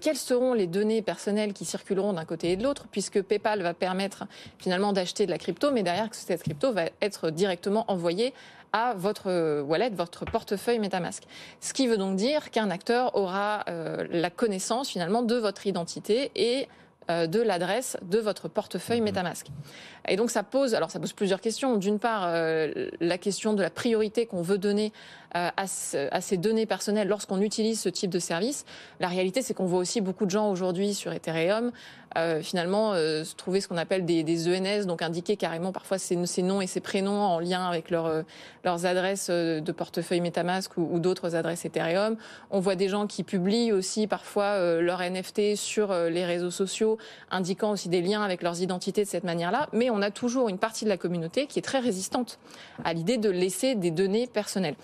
quelles 0.00 0.16
seront 0.16 0.54
les 0.54 0.66
données 0.66 1.02
personnelles 1.02 1.52
qui 1.52 1.66
circuleront 1.66 2.14
d'un 2.14 2.24
côté 2.24 2.52
et 2.52 2.56
de 2.56 2.62
l'autre, 2.62 2.86
puisque 2.90 3.20
PayPal 3.20 3.60
va 3.62 3.74
permettre 3.74 4.24
finalement 4.58 4.94
d'acheter 4.94 5.26
de 5.26 5.30
la 5.30 5.36
crypto, 5.38 5.70
mais 5.70 5.82
derrière 5.82 5.95
que 6.10 6.16
cette 6.16 6.42
crypto 6.42 6.72
va 6.72 6.84
être 7.00 7.30
directement 7.30 7.84
envoyée 7.88 8.32
à 8.72 8.94
votre 8.94 9.60
wallet, 9.62 9.90
votre 9.90 10.24
portefeuille 10.24 10.78
MetaMask. 10.78 11.22
Ce 11.60 11.72
qui 11.72 11.86
veut 11.86 11.96
donc 11.96 12.16
dire 12.16 12.50
qu'un 12.50 12.70
acteur 12.70 13.16
aura 13.16 13.64
euh, 13.68 14.06
la 14.10 14.30
connaissance 14.30 14.90
finalement 14.90 15.22
de 15.22 15.36
votre 15.36 15.66
identité 15.66 16.30
et 16.34 16.68
euh, 17.08 17.28
de 17.28 17.40
l'adresse 17.40 17.96
de 18.02 18.18
votre 18.18 18.48
portefeuille 18.48 19.00
Mhm. 19.00 19.06
MetaMask. 19.10 19.46
Et 20.08 20.16
donc 20.16 20.30
ça 20.30 20.42
pose, 20.42 20.74
alors 20.74 20.90
ça 20.90 20.98
pose 20.98 21.12
plusieurs 21.12 21.40
questions. 21.40 21.76
D'une 21.76 22.00
part, 22.00 22.24
euh, 22.26 22.90
la 23.00 23.16
question 23.16 23.54
de 23.54 23.62
la 23.62 23.70
priorité 23.70 24.26
qu'on 24.26 24.42
veut 24.42 24.58
donner 24.58 24.92
à, 25.32 25.66
ce- 25.66 26.08
à 26.12 26.20
ces 26.20 26.36
données 26.36 26.66
personnelles 26.66 27.08
lorsqu'on 27.08 27.40
utilise 27.40 27.80
ce 27.80 27.88
type 27.88 28.10
de 28.10 28.18
service. 28.18 28.64
La 29.00 29.08
réalité, 29.08 29.42
c'est 29.42 29.54
qu'on 29.54 29.66
voit 29.66 29.80
aussi 29.80 30.00
beaucoup 30.00 30.24
de 30.24 30.30
gens 30.30 30.50
aujourd'hui 30.50 30.94
sur 30.94 31.12
Ethereum 31.12 31.72
euh, 32.16 32.40
finalement 32.40 32.92
euh, 32.94 33.24
trouver 33.36 33.60
ce 33.60 33.68
qu'on 33.68 33.76
appelle 33.76 34.04
des, 34.04 34.48
ENS, 34.48 34.86
donc 34.86 35.02
indiquer 35.02 35.36
carrément 35.36 35.72
parfois 35.72 35.98
ces, 35.98 36.16
noms 36.42 36.60
et 36.60 36.66
ces 36.66 36.80
prénoms 36.80 37.20
en 37.20 37.38
lien 37.40 37.66
avec 37.66 37.90
leur, 37.90 38.06
euh, 38.06 38.22
leurs 38.64 38.86
adresses 38.86 39.28
euh, 39.30 39.60
de 39.60 39.72
portefeuille 39.72 40.20
MetaMask 40.20 40.76
ou, 40.76 40.98
d'autres 40.98 41.34
adresses 41.34 41.64
Ethereum. 41.64 42.16
On 42.50 42.60
voit 42.60 42.74
des 42.74 42.88
gens 42.88 43.06
qui 43.06 43.22
publient 43.22 43.72
aussi 43.72 44.06
parfois 44.06 44.44
euh, 44.44 44.80
leur 44.80 45.00
NFT 45.02 45.56
sur 45.56 45.90
euh, 45.90 46.08
les 46.08 46.24
réseaux 46.24 46.50
sociaux, 46.50 46.96
indiquant 47.30 47.72
aussi 47.72 47.88
des 47.88 48.00
liens 48.00 48.22
avec 48.22 48.42
leurs 48.42 48.62
identités 48.62 49.04
de 49.04 49.08
cette 49.08 49.24
manière-là. 49.24 49.68
Mais 49.72 49.90
on 49.90 50.00
a 50.00 50.10
toujours 50.10 50.48
une 50.48 50.58
partie 50.58 50.84
de 50.84 50.90
la 50.90 50.96
communauté 50.96 51.46
qui 51.46 51.58
est 51.58 51.62
très 51.62 51.80
résistante 51.80 52.38
à 52.84 52.92
l'idée 52.94 53.18
de 53.18 53.28
laisser 53.30 53.74
des 53.74 53.90
données 53.90 54.26
personnelles. 54.26 54.76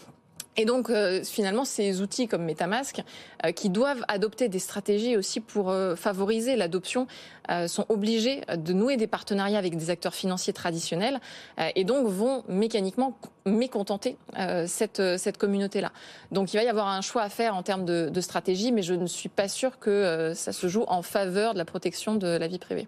Et 0.56 0.66
donc, 0.66 0.90
euh, 0.90 1.24
finalement, 1.24 1.64
ces 1.64 2.02
outils 2.02 2.28
comme 2.28 2.44
MetaMask, 2.44 3.02
euh, 3.44 3.52
qui 3.52 3.70
doivent 3.70 4.04
adopter 4.08 4.48
des 4.48 4.58
stratégies 4.58 5.16
aussi 5.16 5.40
pour 5.40 5.70
euh, 5.70 5.96
favoriser 5.96 6.56
l'adoption, 6.56 7.06
euh, 7.50 7.66
sont 7.68 7.86
obligés 7.88 8.42
de 8.54 8.72
nouer 8.74 8.98
des 8.98 9.06
partenariats 9.06 9.58
avec 9.58 9.76
des 9.76 9.88
acteurs 9.88 10.14
financiers 10.14 10.52
traditionnels 10.52 11.20
euh, 11.58 11.68
et 11.74 11.84
donc 11.84 12.06
vont 12.06 12.44
mécaniquement 12.48 13.16
mécontenter 13.46 14.16
euh, 14.38 14.66
cette, 14.68 15.02
cette 15.16 15.38
communauté-là. 15.38 15.90
Donc, 16.32 16.52
il 16.52 16.58
va 16.58 16.64
y 16.64 16.68
avoir 16.68 16.88
un 16.88 17.00
choix 17.00 17.22
à 17.22 17.30
faire 17.30 17.56
en 17.56 17.62
termes 17.62 17.86
de, 17.86 18.10
de 18.10 18.20
stratégie, 18.20 18.72
mais 18.72 18.82
je 18.82 18.94
ne 18.94 19.06
suis 19.06 19.30
pas 19.30 19.48
sûre 19.48 19.78
que 19.78 20.32
ça 20.34 20.52
se 20.52 20.66
joue 20.68 20.84
en 20.86 21.02
faveur 21.02 21.54
de 21.54 21.58
la 21.58 21.64
protection 21.64 22.14
de 22.14 22.26
la 22.26 22.46
vie 22.46 22.58
privée. 22.58 22.86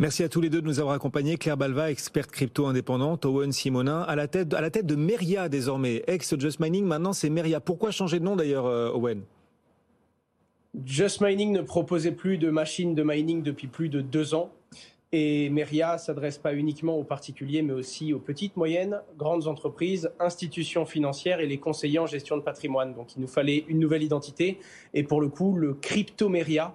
Merci 0.00 0.22
à 0.22 0.30
tous 0.30 0.40
les 0.40 0.48
deux 0.48 0.62
de 0.62 0.66
nous 0.66 0.80
avoir 0.80 0.94
accompagnés. 0.94 1.36
Claire 1.36 1.58
Balva, 1.58 1.90
experte 1.90 2.30
crypto 2.30 2.64
indépendante, 2.64 3.26
Owen 3.26 3.52
Simonin, 3.52 4.00
à 4.00 4.16
la 4.16 4.28
tête, 4.28 4.48
de 4.48 4.94
Meria 4.96 5.50
désormais. 5.50 6.02
Ex 6.06 6.38
Just 6.38 6.58
Mining, 6.58 6.86
maintenant 6.86 7.12
c'est 7.12 7.28
Meria. 7.28 7.60
Pourquoi 7.60 7.90
changer 7.90 8.18
de 8.18 8.24
nom 8.24 8.34
d'ailleurs, 8.34 8.64
euh, 8.64 8.90
Owen? 8.94 9.24
Just 10.86 11.20
Mining 11.20 11.52
ne 11.52 11.60
proposait 11.60 12.12
plus 12.12 12.38
de 12.38 12.48
machines 12.48 12.94
de 12.94 13.02
mining 13.02 13.42
depuis 13.42 13.66
plus 13.66 13.90
de 13.90 14.00
deux 14.00 14.32
ans. 14.32 14.50
Et 15.12 15.50
Meria 15.50 15.98
s'adresse 15.98 16.38
pas 16.38 16.54
uniquement 16.54 16.96
aux 16.96 17.04
particuliers, 17.04 17.60
mais 17.60 17.74
aussi 17.74 18.14
aux 18.14 18.20
petites, 18.20 18.56
moyennes, 18.56 19.02
grandes 19.18 19.48
entreprises, 19.48 20.10
institutions 20.18 20.86
financières 20.86 21.40
et 21.40 21.46
les 21.46 21.58
conseillers 21.58 21.98
en 21.98 22.06
gestion 22.06 22.38
de 22.38 22.42
patrimoine. 22.42 22.94
Donc 22.94 23.16
il 23.16 23.20
nous 23.20 23.28
fallait 23.28 23.66
une 23.68 23.80
nouvelle 23.80 24.02
identité. 24.02 24.60
Et 24.94 25.02
pour 25.02 25.20
le 25.20 25.28
coup, 25.28 25.56
le 25.56 25.74
crypto 25.74 26.30
Meria 26.30 26.74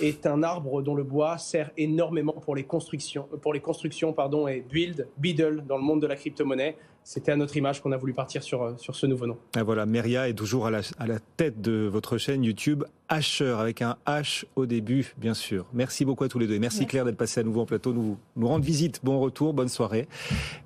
est 0.00 0.26
un 0.26 0.42
arbre 0.42 0.82
dont 0.82 0.94
le 0.94 1.04
bois 1.04 1.38
sert 1.38 1.70
énormément 1.76 2.32
pour 2.32 2.54
les 2.54 2.64
constructions, 2.64 3.28
pour 3.42 3.52
les 3.54 3.60
constructions 3.60 4.12
pardon, 4.12 4.46
et 4.48 4.60
build, 4.60 5.08
biddle 5.18 5.64
dans 5.66 5.76
le 5.76 5.82
monde 5.82 6.02
de 6.02 6.06
la 6.06 6.16
crypto-monnaie. 6.16 6.76
C'était 7.02 7.30
à 7.30 7.36
notre 7.36 7.56
image 7.56 7.80
qu'on 7.80 7.92
a 7.92 7.96
voulu 7.96 8.14
partir 8.14 8.42
sur, 8.42 8.74
sur 8.80 8.96
ce 8.96 9.06
nouveau 9.06 9.26
nom. 9.26 9.38
Ah, 9.54 9.62
Voilà, 9.62 9.86
Meria 9.86 10.28
est 10.28 10.34
toujours 10.34 10.66
à 10.66 10.72
la, 10.72 10.80
à 10.98 11.06
la 11.06 11.20
tête 11.36 11.60
de 11.60 11.86
votre 11.86 12.18
chaîne 12.18 12.42
YouTube, 12.42 12.82
Hasher, 13.08 13.54
avec 13.60 13.80
un 13.82 13.96
H 14.06 14.44
au 14.56 14.66
début, 14.66 15.14
bien 15.16 15.34
sûr. 15.34 15.66
Merci 15.72 16.04
beaucoup 16.04 16.24
à 16.24 16.28
tous 16.28 16.40
les 16.40 16.48
deux. 16.48 16.54
Et 16.54 16.58
merci 16.58 16.78
Merci. 16.80 16.88
Claire 16.88 17.04
d'être 17.04 17.16
passée 17.16 17.40
à 17.40 17.42
nouveau 17.44 17.60
en 17.60 17.66
plateau, 17.66 17.92
nous, 17.92 18.18
nous 18.34 18.48
rendre 18.48 18.64
visite. 18.64 19.00
Bon 19.04 19.20
retour, 19.20 19.54
bonne 19.54 19.68
soirée, 19.68 20.08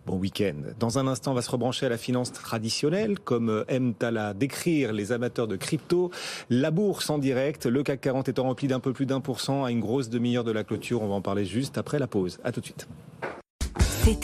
bon 0.07 0.17
week-end. 0.17 0.55
Dans 0.79 0.99
un 0.99 1.07
instant, 1.07 1.33
on 1.33 1.35
va 1.35 1.43
se 1.43 1.51
rebrancher 1.51 1.87
à 1.87 1.89
la 1.91 1.99
finance 1.99 2.33
traditionnelle, 2.33 3.21
comme 3.21 3.51
euh, 3.51 3.65
aiment 3.69 3.93
à 4.01 4.11
la 4.11 4.33
décrire 4.33 4.93
les 4.93 5.13
amateurs 5.13 5.47
de 5.47 5.57
crypto. 5.57 6.11
La 6.49 6.71
bourse 6.71 7.11
en 7.11 7.19
direct, 7.19 7.67
le 7.67 7.83
CAC 7.83 8.01
40 8.01 8.29
étant 8.31 8.45
rempli 8.45 8.67
d'un 8.67 8.81
plus 8.93 9.07
d'un 9.07 9.21
pour 9.21 9.41
cent 9.41 9.65
à 9.65 9.71
une 9.71 9.81
grosse 9.81 10.09
demi-heure 10.09 10.45
de 10.45 10.53
la 10.53 10.65
clôture. 10.65 11.03
On 11.03 11.09
va 11.09 11.15
en 11.15 11.23
parler 11.23 11.45
juste 11.45 11.79
après 11.79 11.99
la 11.99 12.07
pause. 12.07 12.39
À 12.45 12.53
tout 12.53 12.61
de 12.61 12.67
suite. 12.67 12.87